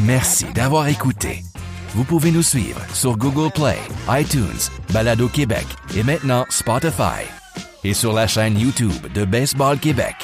Merci 0.00 0.46
d'avoir 0.54 0.88
écouté. 0.88 1.42
Vous 1.94 2.04
pouvez 2.04 2.30
nous 2.30 2.42
suivre 2.42 2.80
sur 2.92 3.16
Google 3.16 3.50
Play, 3.52 3.78
iTunes, 4.10 4.70
Balado 4.92 5.28
Québec 5.28 5.66
et 5.96 6.02
maintenant 6.02 6.44
Spotify 6.48 7.39
et 7.84 7.94
sur 7.94 8.12
la 8.12 8.26
chaîne 8.26 8.58
YouTube 8.58 8.92
de 9.14 9.24
Baseball 9.24 9.78
Québec. 9.78 10.16